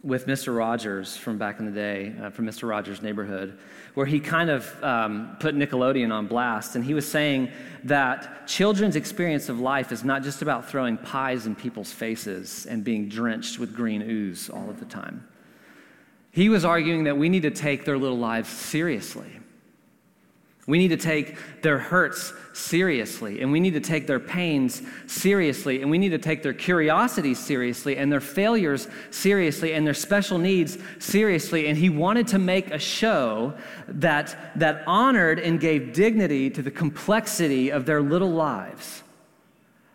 with 0.05 0.27
Mr. 0.27 0.55
Rogers 0.55 1.17
from 1.17 1.39
back 1.39 1.59
in 1.59 1.65
the 1.65 1.71
day, 1.71 2.13
uh, 2.21 2.29
from 2.29 2.45
Mr. 2.45 2.69
Rogers' 2.69 3.01
neighborhood, 3.01 3.57
where 3.95 4.05
he 4.05 4.19
kind 4.19 4.51
of 4.51 4.83
um, 4.83 5.35
put 5.39 5.55
Nickelodeon 5.55 6.13
on 6.13 6.27
blast. 6.27 6.75
And 6.75 6.85
he 6.85 6.93
was 6.93 7.09
saying 7.09 7.51
that 7.85 8.47
children's 8.47 8.95
experience 8.95 9.49
of 9.49 9.59
life 9.59 9.91
is 9.91 10.03
not 10.03 10.21
just 10.21 10.43
about 10.43 10.69
throwing 10.69 10.97
pies 10.97 11.47
in 11.47 11.55
people's 11.55 11.91
faces 11.91 12.67
and 12.67 12.83
being 12.83 13.09
drenched 13.09 13.57
with 13.57 13.75
green 13.75 14.03
ooze 14.03 14.47
all 14.47 14.69
of 14.69 14.79
the 14.79 14.85
time. 14.85 15.27
He 16.29 16.49
was 16.49 16.65
arguing 16.65 17.05
that 17.05 17.17
we 17.17 17.27
need 17.27 17.43
to 17.43 17.51
take 17.51 17.83
their 17.83 17.97
little 17.97 18.19
lives 18.19 18.49
seriously. 18.49 19.39
We 20.67 20.79
need 20.79 20.87
to 20.87 20.97
take 20.97 21.61
their 21.61 21.77
hurts 21.77 22.33
seriously, 22.53 23.41
and 23.41 23.51
we 23.51 23.59
need 23.59 23.75
to 23.75 23.79
take 23.79 24.07
their 24.07 24.19
pains 24.19 24.81
seriously, 25.05 25.83
and 25.83 25.91
we 25.91 25.99
need 25.99 26.09
to 26.09 26.17
take 26.17 26.41
their 26.41 26.53
curiosities 26.53 27.37
seriously, 27.37 27.97
and 27.97 28.11
their 28.11 28.19
failures 28.19 28.87
seriously, 29.11 29.73
and 29.73 29.85
their 29.85 29.93
special 29.93 30.39
needs 30.39 30.79
seriously. 30.97 31.67
And 31.67 31.77
he 31.77 31.89
wanted 31.89 32.27
to 32.29 32.39
make 32.39 32.71
a 32.71 32.79
show 32.79 33.53
that, 33.87 34.35
that 34.55 34.83
honored 34.87 35.37
and 35.39 35.59
gave 35.59 35.93
dignity 35.93 36.49
to 36.49 36.63
the 36.63 36.71
complexity 36.71 37.69
of 37.69 37.85
their 37.85 38.01
little 38.01 38.31
lives, 38.31 39.03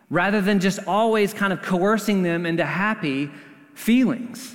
rather 0.09 0.41
than 0.41 0.61
just 0.61 0.79
always 0.87 1.35
kind 1.35 1.53
of 1.53 1.63
coercing 1.63 2.23
them 2.23 2.47
into 2.47 2.65
happy 2.65 3.29
feelings. 3.75 4.55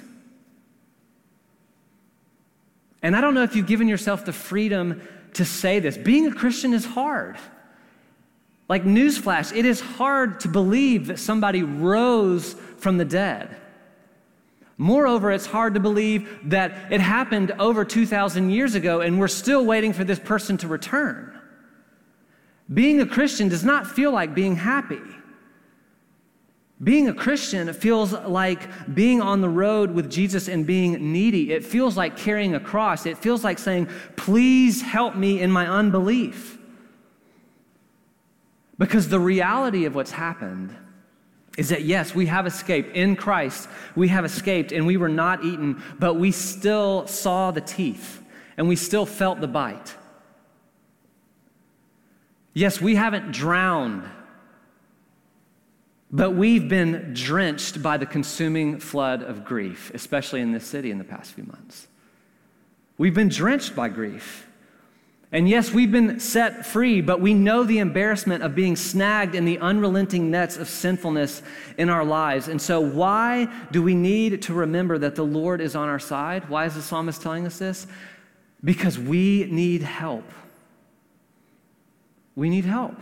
And 3.01 3.17
I 3.17 3.21
don't 3.21 3.33
know 3.33 3.43
if 3.43 3.55
you've 3.55 3.67
given 3.67 3.87
yourself 3.87 4.25
the 4.25 4.33
freedom 4.33 5.01
to 5.35 5.45
say 5.45 5.79
this. 5.79 5.97
Being 5.97 6.27
a 6.27 6.33
Christian 6.33 6.73
is 6.73 6.85
hard. 6.85 7.37
Like, 8.67 8.83
newsflash, 8.83 9.55
it 9.55 9.65
is 9.65 9.79
hard 9.79 10.39
to 10.41 10.47
believe 10.47 11.07
that 11.07 11.19
somebody 11.19 11.61
rose 11.61 12.55
from 12.77 12.97
the 12.97 13.05
dead. 13.05 13.55
Moreover, 14.77 15.31
it's 15.31 15.45
hard 15.45 15.75
to 15.75 15.79
believe 15.79 16.49
that 16.49 16.91
it 16.91 16.99
happened 16.99 17.51
over 17.59 17.85
2,000 17.85 18.49
years 18.49 18.75
ago 18.75 19.01
and 19.01 19.19
we're 19.19 19.27
still 19.27 19.63
waiting 19.65 19.93
for 19.93 20.03
this 20.03 20.19
person 20.19 20.57
to 20.57 20.67
return. 20.67 21.39
Being 22.73 22.99
a 22.99 23.05
Christian 23.05 23.47
does 23.47 23.63
not 23.63 23.87
feel 23.87 24.11
like 24.11 24.35
being 24.35 24.55
happy. 24.55 25.01
Being 26.83 27.07
a 27.07 27.13
Christian 27.13 27.71
feels 27.71 28.11
like 28.11 28.93
being 28.93 29.21
on 29.21 29.39
the 29.39 29.49
road 29.49 29.91
with 29.91 30.11
Jesus 30.11 30.49
and 30.49 30.67
being 30.67 31.13
needy. 31.13 31.53
It 31.53 31.63
feels 31.63 31.95
like 31.95 32.17
carrying 32.17 32.53
a 32.53 32.59
cross. 32.59 33.05
It 33.05 33.17
feels 33.17 33.43
like 33.43 33.59
saying, 33.59 33.87
Please 34.17 34.81
help 34.81 35.15
me 35.15 35.39
in 35.39 35.51
my 35.51 35.67
unbelief. 35.67 36.57
Because 38.77 39.07
the 39.07 39.19
reality 39.19 39.85
of 39.85 39.95
what's 39.95 40.11
happened 40.11 40.75
is 41.57 41.69
that 41.69 41.83
yes, 41.83 42.13
we 42.13 42.25
have 42.25 42.45
escaped. 42.45 42.93
In 42.93 43.15
Christ, 43.15 43.69
we 43.95 44.09
have 44.09 44.25
escaped 44.25 44.73
and 44.73 44.85
we 44.85 44.97
were 44.97 45.07
not 45.07 45.45
eaten, 45.45 45.81
but 45.97 46.15
we 46.15 46.31
still 46.31 47.07
saw 47.07 47.51
the 47.51 47.61
teeth 47.61 48.21
and 48.57 48.67
we 48.67 48.75
still 48.75 49.05
felt 49.05 49.39
the 49.39 49.47
bite. 49.47 49.95
Yes, 52.53 52.81
we 52.81 52.95
haven't 52.95 53.31
drowned 53.31 54.03
but 56.15 56.31
we've 56.31 56.69
been 56.69 57.13
drenched 57.13 57.83
by 57.83 57.97
the 57.97 58.05
consuming 58.05 58.79
flood 58.79 59.21
of 59.21 59.43
grief, 59.43 59.91
especially 59.93 60.39
in 60.39 60.53
this 60.53 60.65
city 60.65 60.89
in 60.89 60.97
the 60.97 61.03
past 61.03 61.33
few 61.33 61.43
months. 61.43 61.89
We've 62.97 63.13
been 63.13 63.27
drenched 63.27 63.75
by 63.75 63.89
grief. 63.89 64.47
And 65.33 65.49
yes, 65.49 65.73
we've 65.73 65.91
been 65.91 66.21
set 66.21 66.65
free, 66.65 67.01
but 67.01 67.19
we 67.19 67.33
know 67.33 67.65
the 67.65 67.79
embarrassment 67.79 68.43
of 68.43 68.55
being 68.55 68.77
snagged 68.77 69.35
in 69.35 69.43
the 69.43 69.59
unrelenting 69.59 70.31
nets 70.31 70.55
of 70.55 70.69
sinfulness 70.69 71.41
in 71.77 71.89
our 71.89 72.05
lives. 72.05 72.47
And 72.47 72.61
so, 72.61 72.79
why 72.79 73.51
do 73.71 73.83
we 73.83 73.93
need 73.93 74.43
to 74.43 74.53
remember 74.53 74.97
that 74.99 75.15
the 75.15 75.25
Lord 75.25 75.59
is 75.59 75.75
on 75.75 75.89
our 75.89 75.99
side? 75.99 76.47
Why 76.47 76.65
is 76.65 76.75
the 76.75 76.81
psalmist 76.81 77.21
telling 77.21 77.45
us 77.45 77.59
this? 77.59 77.87
Because 78.63 78.97
we 78.97 79.49
need 79.51 79.81
help. 79.81 80.23
We 82.35 82.49
need 82.49 82.63
help. 82.63 82.97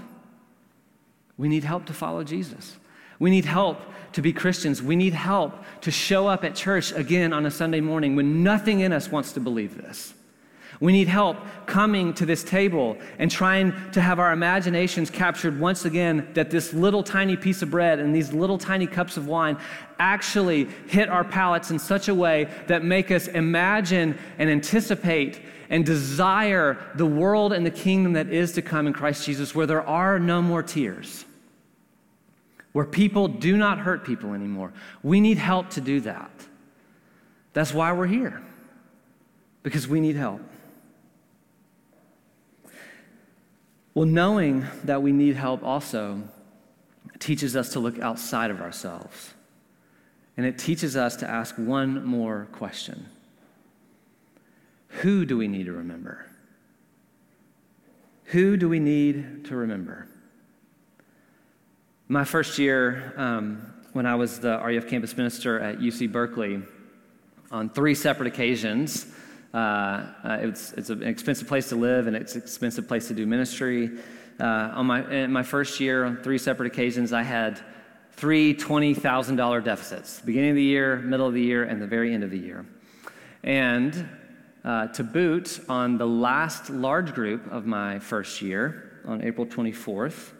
We 1.37 1.47
need 1.47 1.63
help 1.63 1.85
to 1.85 1.93
follow 1.93 2.23
Jesus. 2.23 2.77
We 3.23 3.29
need 3.29 3.45
help 3.45 3.79
to 4.11 4.21
be 4.21 4.33
Christians. 4.33 4.83
We 4.83 4.97
need 4.97 5.13
help 5.13 5.53
to 5.79 5.91
show 5.91 6.27
up 6.27 6.43
at 6.43 6.55
church 6.55 6.91
again 6.91 7.31
on 7.31 7.45
a 7.45 7.51
Sunday 7.51 7.79
morning 7.79 8.17
when 8.17 8.43
nothing 8.43 8.81
in 8.81 8.91
us 8.91 9.09
wants 9.09 9.31
to 9.31 9.39
believe 9.39 9.77
this. 9.77 10.13
We 10.81 10.91
need 10.91 11.07
help 11.07 11.37
coming 11.65 12.13
to 12.15 12.25
this 12.25 12.43
table 12.43 12.97
and 13.19 13.31
trying 13.31 13.73
to 13.93 14.01
have 14.01 14.19
our 14.19 14.33
imaginations 14.33 15.09
captured 15.09 15.57
once 15.57 15.85
again 15.85 16.27
that 16.33 16.51
this 16.51 16.73
little 16.73 17.01
tiny 17.01 17.37
piece 17.37 17.61
of 17.61 17.71
bread 17.71 17.99
and 17.99 18.13
these 18.13 18.33
little 18.33 18.57
tiny 18.57 18.87
cups 18.87 19.15
of 19.15 19.25
wine 19.25 19.57
actually 19.99 20.65
hit 20.87 21.07
our 21.07 21.23
palates 21.23 21.71
in 21.71 21.79
such 21.79 22.09
a 22.09 22.13
way 22.13 22.49
that 22.67 22.83
make 22.83 23.09
us 23.09 23.29
imagine 23.29 24.17
and 24.37 24.49
anticipate 24.49 25.39
and 25.69 25.85
desire 25.85 26.77
the 26.95 27.05
world 27.05 27.53
and 27.53 27.65
the 27.65 27.71
kingdom 27.71 28.11
that 28.11 28.27
is 28.27 28.51
to 28.51 28.61
come 28.61 28.85
in 28.85 28.91
Christ 28.91 29.25
Jesus, 29.25 29.55
where 29.55 29.65
there 29.65 29.87
are 29.87 30.19
no 30.19 30.41
more 30.41 30.61
tears 30.61 31.23
where 32.73 32.85
people 32.85 33.27
do 33.27 33.55
not 33.55 33.79
hurt 33.79 34.03
people 34.03 34.33
anymore. 34.33 34.73
We 35.01 35.21
need 35.21 35.37
help 35.37 35.69
to 35.71 35.81
do 35.81 36.01
that. 36.01 36.31
That's 37.53 37.73
why 37.73 37.91
we're 37.93 38.07
here, 38.07 38.41
because 39.61 39.87
we 39.87 39.99
need 39.99 40.15
help. 40.15 40.41
Well, 43.93 44.07
knowing 44.07 44.65
that 44.83 45.03
we 45.03 45.11
need 45.11 45.35
help 45.35 45.63
also 45.63 46.23
teaches 47.19 47.55
us 47.55 47.69
to 47.73 47.79
look 47.79 47.99
outside 47.99 48.49
of 48.49 48.59
ourselves. 48.59 49.33
And 50.35 50.47
it 50.47 50.57
teaches 50.57 50.97
us 50.97 51.15
to 51.17 51.29
ask 51.29 51.55
one 51.55 52.03
more 52.03 52.47
question 52.51 53.05
Who 55.01 55.25
do 55.25 55.37
we 55.37 55.47
need 55.47 55.67
to 55.67 55.73
remember? 55.73 56.25
Who 58.25 58.57
do 58.57 58.67
we 58.67 58.79
need 58.79 59.45
to 59.45 59.55
remember? 59.55 60.07
My 62.09 62.25
first 62.25 62.59
year, 62.59 63.13
um, 63.15 63.73
when 63.93 64.05
I 64.05 64.15
was 64.15 64.37
the 64.37 64.57
RUF 64.57 64.89
campus 64.89 65.15
minister 65.15 65.57
at 65.61 65.79
UC 65.79 66.11
Berkeley, 66.11 66.61
on 67.49 67.69
three 67.69 67.95
separate 67.95 68.27
occasions, 68.27 69.07
uh, 69.53 69.57
uh, 69.57 70.37
it's, 70.41 70.73
it's 70.73 70.89
an 70.89 71.01
expensive 71.01 71.47
place 71.47 71.69
to 71.69 71.77
live 71.77 72.07
and 72.07 72.15
it's 72.15 72.35
an 72.35 72.41
expensive 72.41 72.89
place 72.89 73.07
to 73.07 73.13
do 73.13 73.25
ministry. 73.25 73.89
Uh, 74.37 74.43
on 74.73 74.85
my, 74.85 75.09
in 75.13 75.31
my 75.31 75.43
first 75.43 75.79
year, 75.79 76.03
on 76.03 76.17
three 76.17 76.37
separate 76.37 76.67
occasions, 76.67 77.13
I 77.13 77.23
had 77.23 77.61
three 78.11 78.53
$20,000 78.53 79.63
deficits 79.63 80.19
beginning 80.19 80.49
of 80.49 80.55
the 80.57 80.61
year, 80.61 80.97
middle 80.97 81.27
of 81.27 81.33
the 81.33 81.41
year, 81.41 81.63
and 81.63 81.81
the 81.81 81.87
very 81.87 82.13
end 82.13 82.25
of 82.25 82.31
the 82.31 82.39
year. 82.39 82.65
And 83.45 84.09
uh, 84.65 84.87
to 84.87 85.05
boot, 85.05 85.61
on 85.69 85.97
the 85.97 86.07
last 86.07 86.69
large 86.69 87.13
group 87.13 87.49
of 87.49 87.65
my 87.65 87.99
first 87.99 88.41
year, 88.41 88.99
on 89.05 89.23
April 89.23 89.45
24th, 89.47 90.31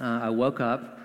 uh, 0.00 0.20
I 0.22 0.30
woke 0.30 0.60
up 0.60 1.00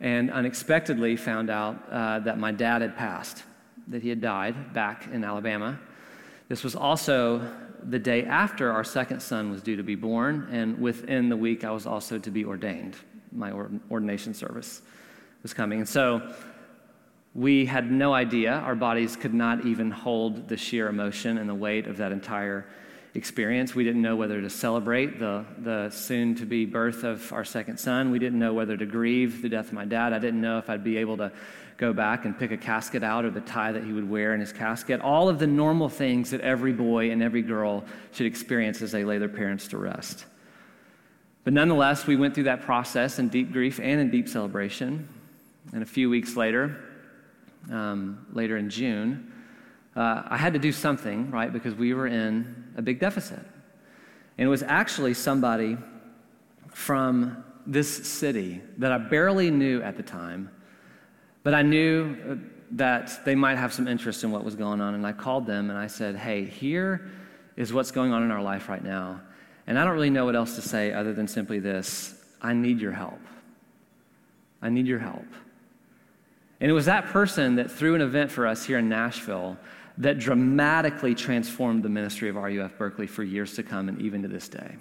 and 0.00 0.30
unexpectedly 0.30 1.16
found 1.16 1.50
out 1.50 1.76
uh, 1.90 2.20
that 2.20 2.38
my 2.38 2.52
dad 2.52 2.82
had 2.82 2.96
passed, 2.96 3.42
that 3.88 4.02
he 4.02 4.08
had 4.08 4.20
died 4.20 4.72
back 4.72 5.08
in 5.12 5.24
Alabama. 5.24 5.78
This 6.48 6.64
was 6.64 6.74
also 6.74 7.46
the 7.88 7.98
day 7.98 8.24
after 8.24 8.72
our 8.72 8.84
second 8.84 9.20
son 9.20 9.50
was 9.50 9.62
due 9.62 9.76
to 9.76 9.82
be 9.82 9.94
born, 9.94 10.48
and 10.50 10.78
within 10.80 11.28
the 11.28 11.36
week, 11.36 11.64
I 11.64 11.70
was 11.70 11.86
also 11.86 12.18
to 12.18 12.30
be 12.30 12.44
ordained. 12.44 12.96
My 13.32 13.52
ordination 13.90 14.34
service 14.34 14.82
was 15.42 15.54
coming. 15.54 15.78
And 15.78 15.88
so 15.88 16.34
we 17.34 17.64
had 17.64 17.90
no 17.90 18.12
idea. 18.12 18.52
Our 18.52 18.74
bodies 18.74 19.16
could 19.16 19.34
not 19.34 19.64
even 19.64 19.90
hold 19.90 20.48
the 20.48 20.56
sheer 20.56 20.88
emotion 20.88 21.38
and 21.38 21.48
the 21.48 21.54
weight 21.54 21.86
of 21.86 21.96
that 21.98 22.12
entire 22.12 22.66
experience. 23.14 23.74
We 23.74 23.84
didn't 23.84 24.02
know 24.02 24.16
whether 24.16 24.40
to 24.40 24.50
celebrate 24.50 25.18
the, 25.18 25.44
the 25.58 25.90
soon 25.90 26.34
to 26.36 26.46
be 26.46 26.64
birth 26.64 27.02
of 27.02 27.32
our 27.32 27.44
second 27.44 27.78
son. 27.78 28.10
We 28.10 28.18
didn't 28.18 28.38
know 28.38 28.54
whether 28.54 28.76
to 28.76 28.86
grieve 28.86 29.42
the 29.42 29.48
death 29.48 29.68
of 29.68 29.72
my 29.72 29.84
dad. 29.84 30.12
I 30.12 30.18
didn't 30.18 30.40
know 30.40 30.58
if 30.58 30.70
I'd 30.70 30.84
be 30.84 30.98
able 30.98 31.16
to 31.18 31.32
go 31.76 31.92
back 31.92 32.26
and 32.26 32.38
pick 32.38 32.50
a 32.52 32.56
casket 32.56 33.02
out 33.02 33.24
or 33.24 33.30
the 33.30 33.40
tie 33.40 33.72
that 33.72 33.82
he 33.82 33.92
would 33.92 34.08
wear 34.08 34.34
in 34.34 34.40
his 34.40 34.52
casket. 34.52 35.00
All 35.00 35.28
of 35.28 35.38
the 35.38 35.46
normal 35.46 35.88
things 35.88 36.30
that 36.30 36.42
every 36.42 36.72
boy 36.72 37.10
and 37.10 37.22
every 37.22 37.42
girl 37.42 37.84
should 38.12 38.26
experience 38.26 38.82
as 38.82 38.92
they 38.92 39.02
lay 39.02 39.18
their 39.18 39.30
parents 39.30 39.68
to 39.68 39.78
rest. 39.78 40.26
But 41.42 41.54
nonetheless, 41.54 42.06
we 42.06 42.16
went 42.16 42.34
through 42.34 42.44
that 42.44 42.62
process 42.62 43.18
in 43.18 43.28
deep 43.28 43.50
grief 43.50 43.80
and 43.80 43.98
in 43.98 44.10
deep 44.10 44.28
celebration. 44.28 45.08
And 45.72 45.82
a 45.82 45.86
few 45.86 46.10
weeks 46.10 46.36
later, 46.36 46.84
um, 47.72 48.26
later 48.32 48.56
in 48.58 48.68
June, 48.68 49.29
uh, 49.96 50.22
I 50.26 50.36
had 50.36 50.52
to 50.52 50.58
do 50.58 50.72
something, 50.72 51.30
right, 51.30 51.52
because 51.52 51.74
we 51.74 51.94
were 51.94 52.06
in 52.06 52.72
a 52.76 52.82
big 52.82 53.00
deficit. 53.00 53.40
And 54.38 54.46
it 54.46 54.48
was 54.48 54.62
actually 54.62 55.14
somebody 55.14 55.76
from 56.72 57.44
this 57.66 58.08
city 58.08 58.60
that 58.78 58.92
I 58.92 58.98
barely 58.98 59.50
knew 59.50 59.82
at 59.82 59.96
the 59.96 60.02
time, 60.02 60.50
but 61.42 61.54
I 61.54 61.62
knew 61.62 62.16
uh, 62.28 62.34
that 62.72 63.24
they 63.24 63.34
might 63.34 63.58
have 63.58 63.72
some 63.72 63.88
interest 63.88 64.22
in 64.24 64.30
what 64.30 64.44
was 64.44 64.54
going 64.54 64.80
on. 64.80 64.94
And 64.94 65.06
I 65.06 65.12
called 65.12 65.46
them 65.46 65.70
and 65.70 65.78
I 65.78 65.88
said, 65.88 66.16
Hey, 66.16 66.44
here 66.44 67.10
is 67.56 67.72
what's 67.72 67.90
going 67.90 68.12
on 68.12 68.22
in 68.22 68.30
our 68.30 68.42
life 68.42 68.68
right 68.68 68.82
now. 68.82 69.20
And 69.66 69.78
I 69.78 69.84
don't 69.84 69.94
really 69.94 70.10
know 70.10 70.24
what 70.24 70.36
else 70.36 70.54
to 70.54 70.62
say 70.62 70.92
other 70.92 71.12
than 71.12 71.28
simply 71.28 71.58
this 71.58 72.14
I 72.40 72.54
need 72.54 72.80
your 72.80 72.92
help. 72.92 73.20
I 74.62 74.70
need 74.70 74.86
your 74.86 74.98
help. 74.98 75.26
And 76.60 76.70
it 76.70 76.74
was 76.74 76.86
that 76.86 77.06
person 77.06 77.56
that 77.56 77.70
threw 77.70 77.94
an 77.94 78.00
event 78.00 78.30
for 78.30 78.46
us 78.46 78.64
here 78.64 78.78
in 78.78 78.88
Nashville 78.88 79.56
that 80.00 80.18
dramatically 80.18 81.14
transformed 81.14 81.82
the 81.82 81.88
ministry 81.88 82.30
of 82.30 82.36
RUF 82.36 82.76
Berkeley 82.78 83.06
for 83.06 83.22
years 83.22 83.54
to 83.54 83.62
come 83.62 83.88
and 83.88 84.00
even 84.00 84.22
to 84.22 84.28
this 84.28 84.48
day. 84.48 84.76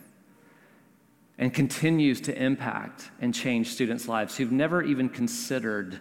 And 1.37 1.53
continues 1.53 2.21
to 2.21 2.41
impact 2.41 3.11
and 3.19 3.33
change 3.33 3.67
students' 3.67 4.07
lives 4.07 4.37
who've 4.37 4.51
never 4.51 4.81
even 4.81 5.09
considered 5.09 5.99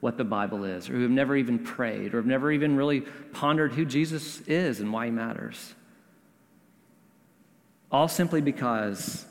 what 0.00 0.16
the 0.16 0.24
Bible 0.24 0.64
is, 0.64 0.88
or 0.88 0.92
who 0.92 1.02
have 1.02 1.10
never 1.10 1.34
even 1.34 1.58
prayed, 1.58 2.14
or 2.14 2.18
have 2.18 2.26
never 2.26 2.52
even 2.52 2.76
really 2.76 3.00
pondered 3.32 3.72
who 3.72 3.84
Jesus 3.84 4.40
is 4.42 4.80
and 4.80 4.92
why 4.92 5.06
he 5.06 5.10
matters. 5.10 5.74
All 7.90 8.06
simply 8.06 8.40
because 8.40 9.26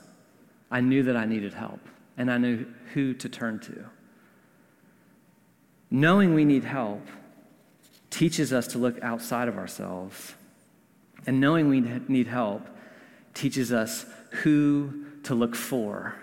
I 0.70 0.80
knew 0.80 1.04
that 1.04 1.16
I 1.16 1.24
needed 1.24 1.54
help 1.54 1.80
and 2.16 2.30
I 2.30 2.38
knew 2.38 2.66
who 2.92 3.14
to 3.14 3.28
turn 3.28 3.60
to. 3.60 3.84
Knowing 5.90 6.34
we 6.34 6.44
need 6.44 6.64
help 6.64 7.06
teaches 8.10 8.52
us 8.52 8.68
to 8.68 8.78
look 8.78 9.02
outside 9.02 9.48
of 9.48 9.58
ourselves. 9.58 10.34
And 11.26 11.40
knowing 11.40 11.68
we 11.68 11.80
need 11.80 12.26
help 12.26 12.66
teaches 13.34 13.72
us 13.72 14.06
who 14.42 15.04
to 15.24 15.34
look 15.34 15.54
for. 15.54 16.14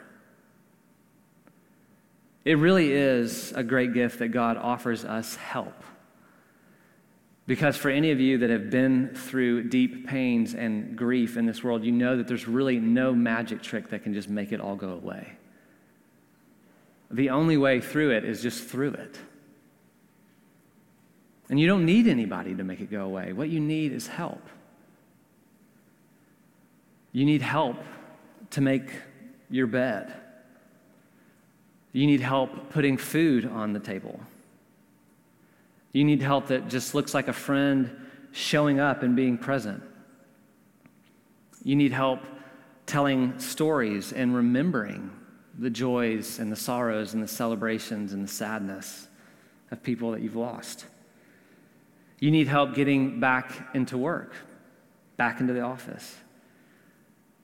It 2.43 2.57
really 2.57 2.91
is 2.91 3.51
a 3.53 3.63
great 3.63 3.93
gift 3.93 4.19
that 4.19 4.29
God 4.29 4.57
offers 4.57 5.03
us 5.03 5.35
help. 5.35 5.73
Because 7.47 7.77
for 7.77 7.89
any 7.89 8.11
of 8.11 8.19
you 8.19 8.39
that 8.39 8.49
have 8.49 8.69
been 8.71 9.13
through 9.13 9.69
deep 9.69 10.07
pains 10.07 10.55
and 10.55 10.95
grief 10.95 11.37
in 11.37 11.45
this 11.45 11.63
world, 11.63 11.83
you 11.83 11.91
know 11.91 12.17
that 12.17 12.27
there's 12.27 12.47
really 12.47 12.79
no 12.79 13.13
magic 13.13 13.61
trick 13.61 13.89
that 13.89 14.03
can 14.03 14.13
just 14.13 14.29
make 14.29 14.51
it 14.51 14.59
all 14.59 14.75
go 14.75 14.89
away. 14.89 15.33
The 17.11 17.29
only 17.29 17.57
way 17.57 17.81
through 17.81 18.11
it 18.11 18.25
is 18.25 18.41
just 18.41 18.63
through 18.63 18.93
it. 18.93 19.19
And 21.49 21.59
you 21.59 21.67
don't 21.67 21.85
need 21.85 22.07
anybody 22.07 22.55
to 22.55 22.63
make 22.63 22.81
it 22.81 22.89
go 22.89 23.05
away. 23.05 23.33
What 23.33 23.49
you 23.49 23.59
need 23.59 23.91
is 23.91 24.07
help. 24.07 24.41
You 27.11 27.25
need 27.25 27.41
help 27.41 27.77
to 28.51 28.61
make 28.61 28.89
your 29.49 29.67
bed. 29.67 30.13
You 31.93 32.07
need 32.07 32.21
help 32.21 32.71
putting 32.71 32.97
food 32.97 33.45
on 33.45 33.73
the 33.73 33.79
table. 33.79 34.19
You 35.93 36.03
need 36.03 36.21
help 36.21 36.47
that 36.47 36.67
just 36.67 36.93
looks 36.93 37.13
like 37.13 37.29
a 37.29 37.33
friend 37.33 37.95
showing 38.31 38.79
up 38.79 39.01
and 39.01 39.15
being 39.15 39.37
present. 39.37 39.81
You 41.63 41.75
need 41.75 41.93
help 41.93 42.19
telling 42.85 43.39
stories 43.39 44.11
and 44.11 44.35
remembering 44.35 45.09
the 45.57 45.69
joys 45.69 46.39
and 46.39 46.51
the 46.51 46.55
sorrows 46.57 47.13
and 47.13 47.23
the 47.23 47.27
celebrations 47.27 48.11
and 48.11 48.23
the 48.23 48.31
sadness 48.31 49.07
of 49.71 49.81
people 49.81 50.11
that 50.11 50.21
you've 50.21 50.35
lost. 50.35 50.85
You 52.25 52.31
need 52.31 52.47
help 52.47 52.73
getting 52.73 53.19
back 53.19 53.51
into 53.75 53.99
work, 53.99 54.33
back 55.15 55.41
into 55.41 55.53
the 55.53 55.61
office. 55.61 56.15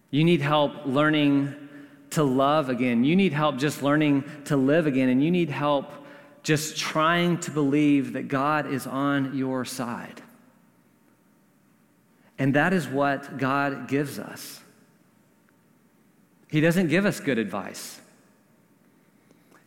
You 0.10 0.24
need 0.24 0.42
help 0.42 0.88
learning 0.88 1.54
to 2.10 2.24
love 2.24 2.68
again. 2.68 3.04
You 3.04 3.16
need 3.16 3.32
help 3.32 3.58
just 3.58 3.84
learning 3.84 4.24
to 4.46 4.58
live 4.58 4.88
again. 4.88 5.10
And 5.10 5.24
you 5.24 5.30
need 5.30 5.52
help 5.52 5.92
just 6.42 6.78
trying 6.78 7.40
to 7.42 7.52
believe 7.52 8.14
that 8.14 8.28
God 8.28 8.74
is 8.74 8.88
on 8.88 9.38
your 9.38 9.66
side. 9.66 10.24
And 12.40 12.56
that 12.56 12.74
is 12.74 12.88
what 12.88 13.38
God 13.38 13.88
gives 13.88 14.18
us. 14.18 14.62
He 16.50 16.60
doesn't 16.60 16.88
give 16.88 17.06
us 17.06 17.20
good 17.20 17.38
advice. 17.38 18.02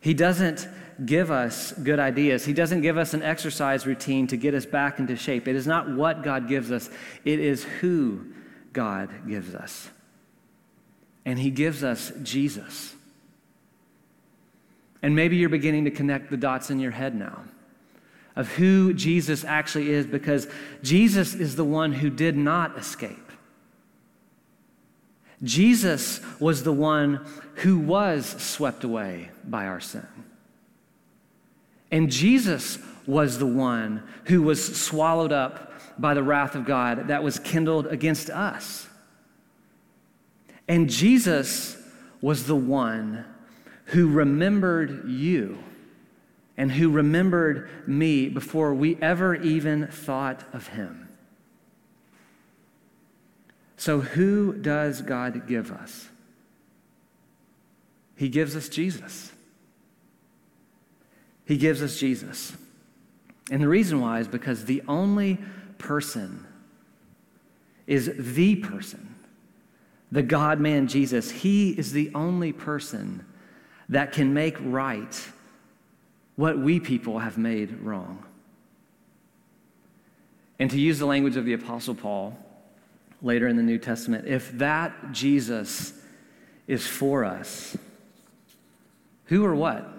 He 0.01 0.13
doesn't 0.13 0.67
give 1.03 1.31
us 1.31 1.71
good 1.73 1.99
ideas. 1.99 2.45
He 2.45 2.53
doesn't 2.53 2.81
give 2.81 2.97
us 2.97 3.13
an 3.13 3.23
exercise 3.23 3.85
routine 3.85 4.27
to 4.27 4.37
get 4.37 4.53
us 4.53 4.65
back 4.65 4.99
into 4.99 5.15
shape. 5.15 5.47
It 5.47 5.55
is 5.55 5.67
not 5.67 5.89
what 5.89 6.23
God 6.23 6.47
gives 6.47 6.71
us, 6.71 6.89
it 7.23 7.39
is 7.39 7.63
who 7.63 8.25
God 8.71 9.09
gives 9.27 9.53
us. 9.53 9.89
And 11.25 11.39
He 11.39 11.49
gives 11.49 11.83
us 11.83 12.11
Jesus. 12.23 12.93
And 15.01 15.15
maybe 15.15 15.37
you're 15.37 15.49
beginning 15.49 15.85
to 15.85 15.91
connect 15.91 16.29
the 16.29 16.37
dots 16.37 16.69
in 16.69 16.79
your 16.79 16.91
head 16.91 17.15
now 17.15 17.43
of 18.35 18.49
who 18.55 18.93
Jesus 18.93 19.43
actually 19.45 19.89
is 19.89 20.05
because 20.05 20.47
Jesus 20.83 21.33
is 21.33 21.55
the 21.55 21.63
one 21.63 21.93
who 21.93 22.09
did 22.09 22.35
not 22.35 22.77
escape. 22.77 23.31
Jesus 25.43 26.21
was 26.39 26.63
the 26.63 26.73
one 26.73 27.25
who 27.55 27.79
was 27.79 28.25
swept 28.25 28.83
away 28.83 29.29
by 29.43 29.67
our 29.67 29.79
sin. 29.79 30.07
And 31.95 32.11
Jesus 32.11 32.77
was 33.07 33.37
the 33.37 33.45
one 33.45 34.03
who 34.25 34.41
was 34.41 34.75
swallowed 34.75 35.31
up 35.31 35.71
by 35.97 36.13
the 36.13 36.23
wrath 36.23 36.53
of 36.53 36.65
God 36.65 37.07
that 37.07 37.23
was 37.23 37.39
kindled 37.39 37.87
against 37.87 38.29
us. 38.29 38.89
And 40.67 40.89
Jesus 40.89 41.81
was 42.19 42.47
the 42.47 42.55
one 42.55 43.23
who 43.85 44.09
remembered 44.09 45.07
you 45.07 45.57
and 46.57 46.69
who 46.69 46.91
remembered 46.91 47.69
me 47.87 48.27
before 48.27 48.73
we 48.73 48.97
ever 49.01 49.33
even 49.33 49.87
thought 49.87 50.43
of 50.51 50.67
him. 50.67 51.07
So, 53.77 54.01
who 54.01 54.51
does 54.51 55.01
God 55.01 55.47
give 55.47 55.71
us? 55.71 56.09
He 58.17 58.27
gives 58.27 58.53
us 58.53 58.67
Jesus. 58.67 59.31
He 61.45 61.57
gives 61.57 61.81
us 61.81 61.97
Jesus. 61.97 62.53
And 63.51 63.61
the 63.61 63.67
reason 63.67 64.01
why 64.01 64.19
is 64.19 64.27
because 64.27 64.65
the 64.65 64.81
only 64.87 65.39
person 65.77 66.45
is 67.85 68.11
the 68.17 68.55
person, 68.55 69.15
the 70.11 70.23
God 70.23 70.59
man 70.59 70.87
Jesus. 70.87 71.29
He 71.29 71.71
is 71.71 71.91
the 71.91 72.11
only 72.15 72.51
person 72.51 73.25
that 73.89 74.11
can 74.11 74.33
make 74.33 74.57
right 74.59 75.29
what 76.35 76.57
we 76.57 76.79
people 76.79 77.19
have 77.19 77.37
made 77.37 77.79
wrong. 77.81 78.25
And 80.57 80.71
to 80.71 80.79
use 80.79 80.99
the 80.99 81.05
language 81.05 81.37
of 81.37 81.45
the 81.45 81.53
Apostle 81.53 81.95
Paul 81.95 82.37
later 83.21 83.47
in 83.47 83.55
the 83.55 83.63
New 83.63 83.77
Testament, 83.77 84.25
if 84.27 84.51
that 84.53 85.11
Jesus 85.11 85.93
is 86.67 86.87
for 86.87 87.23
us, 87.23 87.77
who 89.25 89.45
or 89.45 89.53
what 89.53 89.94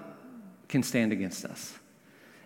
can 0.69 0.83
stand 0.83 1.13
against 1.13 1.45
us? 1.45 1.75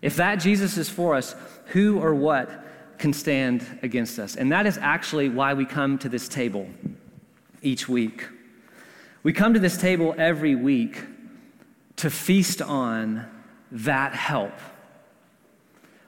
If 0.03 0.17
that 0.17 0.37
Jesus 0.37 0.77
is 0.77 0.89
for 0.89 1.15
us, 1.15 1.35
who 1.67 1.99
or 1.99 2.15
what 2.15 2.65
can 2.99 3.13
stand 3.13 3.65
against 3.83 4.19
us? 4.19 4.37
And 4.37 4.53
that 4.53 4.67
is 4.67 4.79
actually 4.79 5.29
why 5.29 5.55
we 5.55 5.65
come 5.65 5.99
to 5.99 6.09
this 6.09 6.29
table 6.29 6.69
each 7.63 7.89
week. 7.89 8.27
We 9.23 9.33
come 9.33 9.55
to 9.55 9.61
this 9.61 9.77
table 9.77 10.15
every 10.17 10.55
week 10.55 11.03
to 11.97 12.11
feast 12.11 12.63
on 12.63 13.27
that 13.71 14.15
help. 14.15 14.53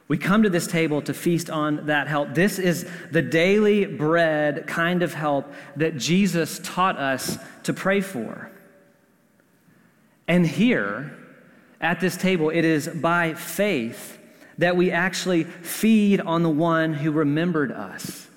We 0.08 0.18
come 0.18 0.42
to 0.42 0.50
this 0.50 0.66
table 0.66 1.00
to 1.02 1.14
feast 1.14 1.48
on 1.48 1.86
that 1.86 2.08
help. 2.08 2.34
This 2.34 2.58
is 2.58 2.86
the 3.10 3.22
daily 3.22 3.86
bread 3.86 4.66
kind 4.66 5.02
of 5.02 5.14
help 5.14 5.52
that 5.76 5.96
Jesus 5.96 6.60
taught 6.62 6.98
us 6.98 7.38
to 7.62 7.72
pray 7.72 8.00
for. 8.00 8.50
And 10.28 10.46
here 10.46 11.16
at 11.82 12.00
this 12.00 12.16
table, 12.16 12.48
it 12.48 12.64
is 12.64 12.88
by 12.88 13.34
faith 13.34 14.18
that 14.58 14.76
we 14.76 14.90
actually 14.90 15.44
feed 15.44 16.20
on 16.20 16.42
the 16.42 16.50
one 16.50 16.94
who 16.94 17.10
remembered 17.10 17.72
us. 17.72 18.28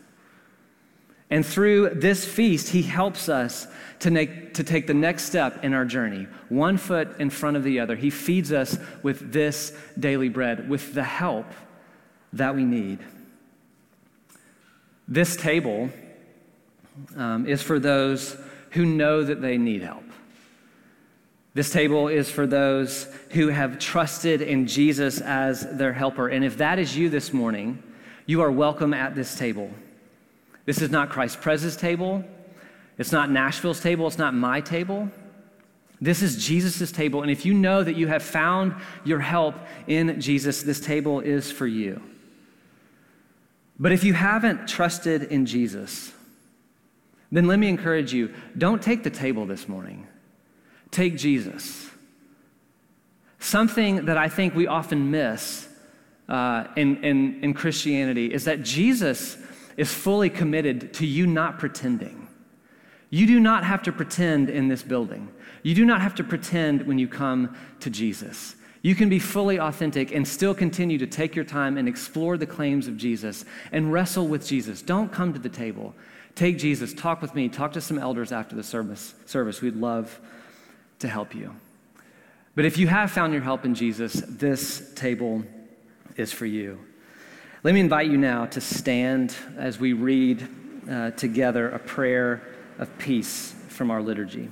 And 1.29 1.45
through 1.45 1.89
this 1.89 2.25
feast, 2.25 2.69
he 2.69 2.81
helps 2.81 3.29
us 3.29 3.67
to, 3.99 4.11
make, 4.11 4.55
to 4.55 4.63
take 4.63 4.87
the 4.87 4.93
next 4.93 5.25
step 5.25 5.63
in 5.63 5.73
our 5.73 5.85
journey, 5.85 6.27
one 6.49 6.77
foot 6.77 7.19
in 7.19 7.29
front 7.29 7.57
of 7.57 7.63
the 7.63 7.79
other. 7.79 7.95
He 7.95 8.09
feeds 8.09 8.51
us 8.51 8.77
with 9.03 9.31
this 9.31 9.75
daily 9.99 10.29
bread, 10.29 10.69
with 10.69 10.93
the 10.93 11.03
help 11.03 11.47
that 12.33 12.55
we 12.55 12.63
need. 12.63 12.99
This 15.07 15.35
table 15.35 15.89
um, 17.15 17.47
is 17.47 17.61
for 17.61 17.79
those 17.79 18.37
who 18.71 18.85
know 18.85 19.23
that 19.23 19.41
they 19.41 19.57
need 19.57 19.83
help. 19.83 20.04
This 21.55 21.71
table 21.71 22.09
is 22.09 22.29
for 22.29 22.45
those 22.45 23.07
who 23.31 23.47
have 23.47 23.79
trusted 23.79 24.41
in 24.41 24.67
Jesus 24.67 25.21
as 25.21 25.65
their 25.77 25.93
helper. 25.93 26.27
And 26.27 26.43
if 26.43 26.57
that 26.57 26.79
is 26.79 26.97
you 26.97 27.09
this 27.09 27.31
morning, 27.31 27.81
you 28.25 28.41
are 28.41 28.51
welcome 28.51 28.93
at 28.93 29.15
this 29.15 29.35
table. 29.35 29.71
This 30.65 30.81
is 30.81 30.91
not 30.91 31.09
Christ 31.09 31.39
Pres's 31.39 31.77
table. 31.77 32.25
It's 32.97 33.13
not 33.13 33.31
Nashville's 33.31 33.79
table. 33.79 34.05
It's 34.05 34.17
not 34.17 34.33
my 34.33 34.59
table. 34.59 35.09
This 36.01 36.21
is 36.21 36.45
Jesus' 36.45 36.91
table. 36.91 37.21
And 37.21 37.31
if 37.31 37.45
you 37.45 37.53
know 37.53 37.83
that 37.83 37.95
you 37.95 38.07
have 38.07 38.21
found 38.21 38.75
your 39.05 39.21
help 39.21 39.55
in 39.87 40.19
Jesus, 40.19 40.61
this 40.61 40.81
table 40.81 41.21
is 41.21 41.53
for 41.53 41.67
you. 41.67 42.01
But 43.79 43.93
if 43.93 44.03
you 44.03 44.13
haven't 44.13 44.67
trusted 44.67 45.23
in 45.23 45.45
Jesus, 45.45 46.11
then 47.31 47.47
let 47.47 47.59
me 47.59 47.69
encourage 47.69 48.11
you 48.11 48.33
don't 48.57 48.81
take 48.81 49.03
the 49.03 49.09
table 49.09 49.45
this 49.45 49.69
morning. 49.69 50.05
Take 50.95 51.17
Jesus. 51.17 51.89
Something 53.37 54.05
that 54.05 54.17
I 54.17 54.29
think 54.29 54.55
we 54.55 54.65
often 54.65 55.11
miss 55.11 55.67
uh, 56.29 56.67
in, 56.77 57.03
in, 57.03 57.43
in 57.43 57.53
Christianity 57.53 58.33
is 58.33 58.45
that 58.45 58.63
Jesus 58.63 59.37
is 59.75 59.93
fully 59.93 60.29
committed 60.29 60.93
to 60.93 61.05
you 61.05 61.27
not 61.27 61.59
pretending. 61.59 62.29
You 63.09 63.27
do 63.27 63.41
not 63.41 63.65
have 63.65 63.83
to 63.83 63.91
pretend 63.91 64.49
in 64.49 64.69
this 64.69 64.83
building. 64.83 65.27
You 65.63 65.75
do 65.75 65.83
not 65.83 65.99
have 65.99 66.15
to 66.15 66.23
pretend 66.23 66.87
when 66.87 66.97
you 66.97 67.09
come 67.09 67.57
to 67.81 67.89
Jesus. 67.89 68.55
You 68.81 68.95
can 68.95 69.09
be 69.09 69.19
fully 69.19 69.59
authentic 69.59 70.15
and 70.15 70.25
still 70.25 70.55
continue 70.55 70.97
to 70.99 71.07
take 71.07 71.35
your 71.35 71.43
time 71.43 71.77
and 71.77 71.89
explore 71.89 72.37
the 72.37 72.47
claims 72.47 72.87
of 72.87 72.95
Jesus 72.95 73.43
and 73.73 73.91
wrestle 73.91 74.29
with 74.29 74.47
Jesus. 74.47 74.81
Don't 74.81 75.11
come 75.11 75.33
to 75.33 75.39
the 75.39 75.49
table. 75.49 75.93
Take 76.35 76.57
Jesus, 76.57 76.93
talk 76.93 77.21
with 77.21 77.35
me, 77.35 77.49
talk 77.49 77.73
to 77.73 77.81
some 77.81 77.99
elders 77.99 78.31
after 78.31 78.55
the 78.55 78.63
service. 78.63 79.13
service. 79.25 79.61
We'd 79.61 79.75
love 79.75 80.21
to 81.05 81.11
help 81.11 81.35
you. 81.35 81.55
But 82.55 82.65
if 82.65 82.77
you 82.77 82.87
have 82.87 83.11
found 83.11 83.33
your 83.33 83.41
help 83.41 83.65
in 83.65 83.75
Jesus, 83.75 84.13
this 84.27 84.93
table 84.95 85.43
is 86.17 86.31
for 86.31 86.45
you. 86.45 86.79
Let 87.63 87.73
me 87.73 87.79
invite 87.79 88.09
you 88.09 88.17
now 88.17 88.45
to 88.47 88.61
stand 88.61 89.35
as 89.57 89.79
we 89.79 89.93
read 89.93 90.47
uh, 90.89 91.11
together 91.11 91.69
a 91.69 91.79
prayer 91.79 92.41
of 92.77 92.95
peace 92.97 93.55
from 93.69 93.91
our 93.91 94.01
liturgy. 94.01 94.49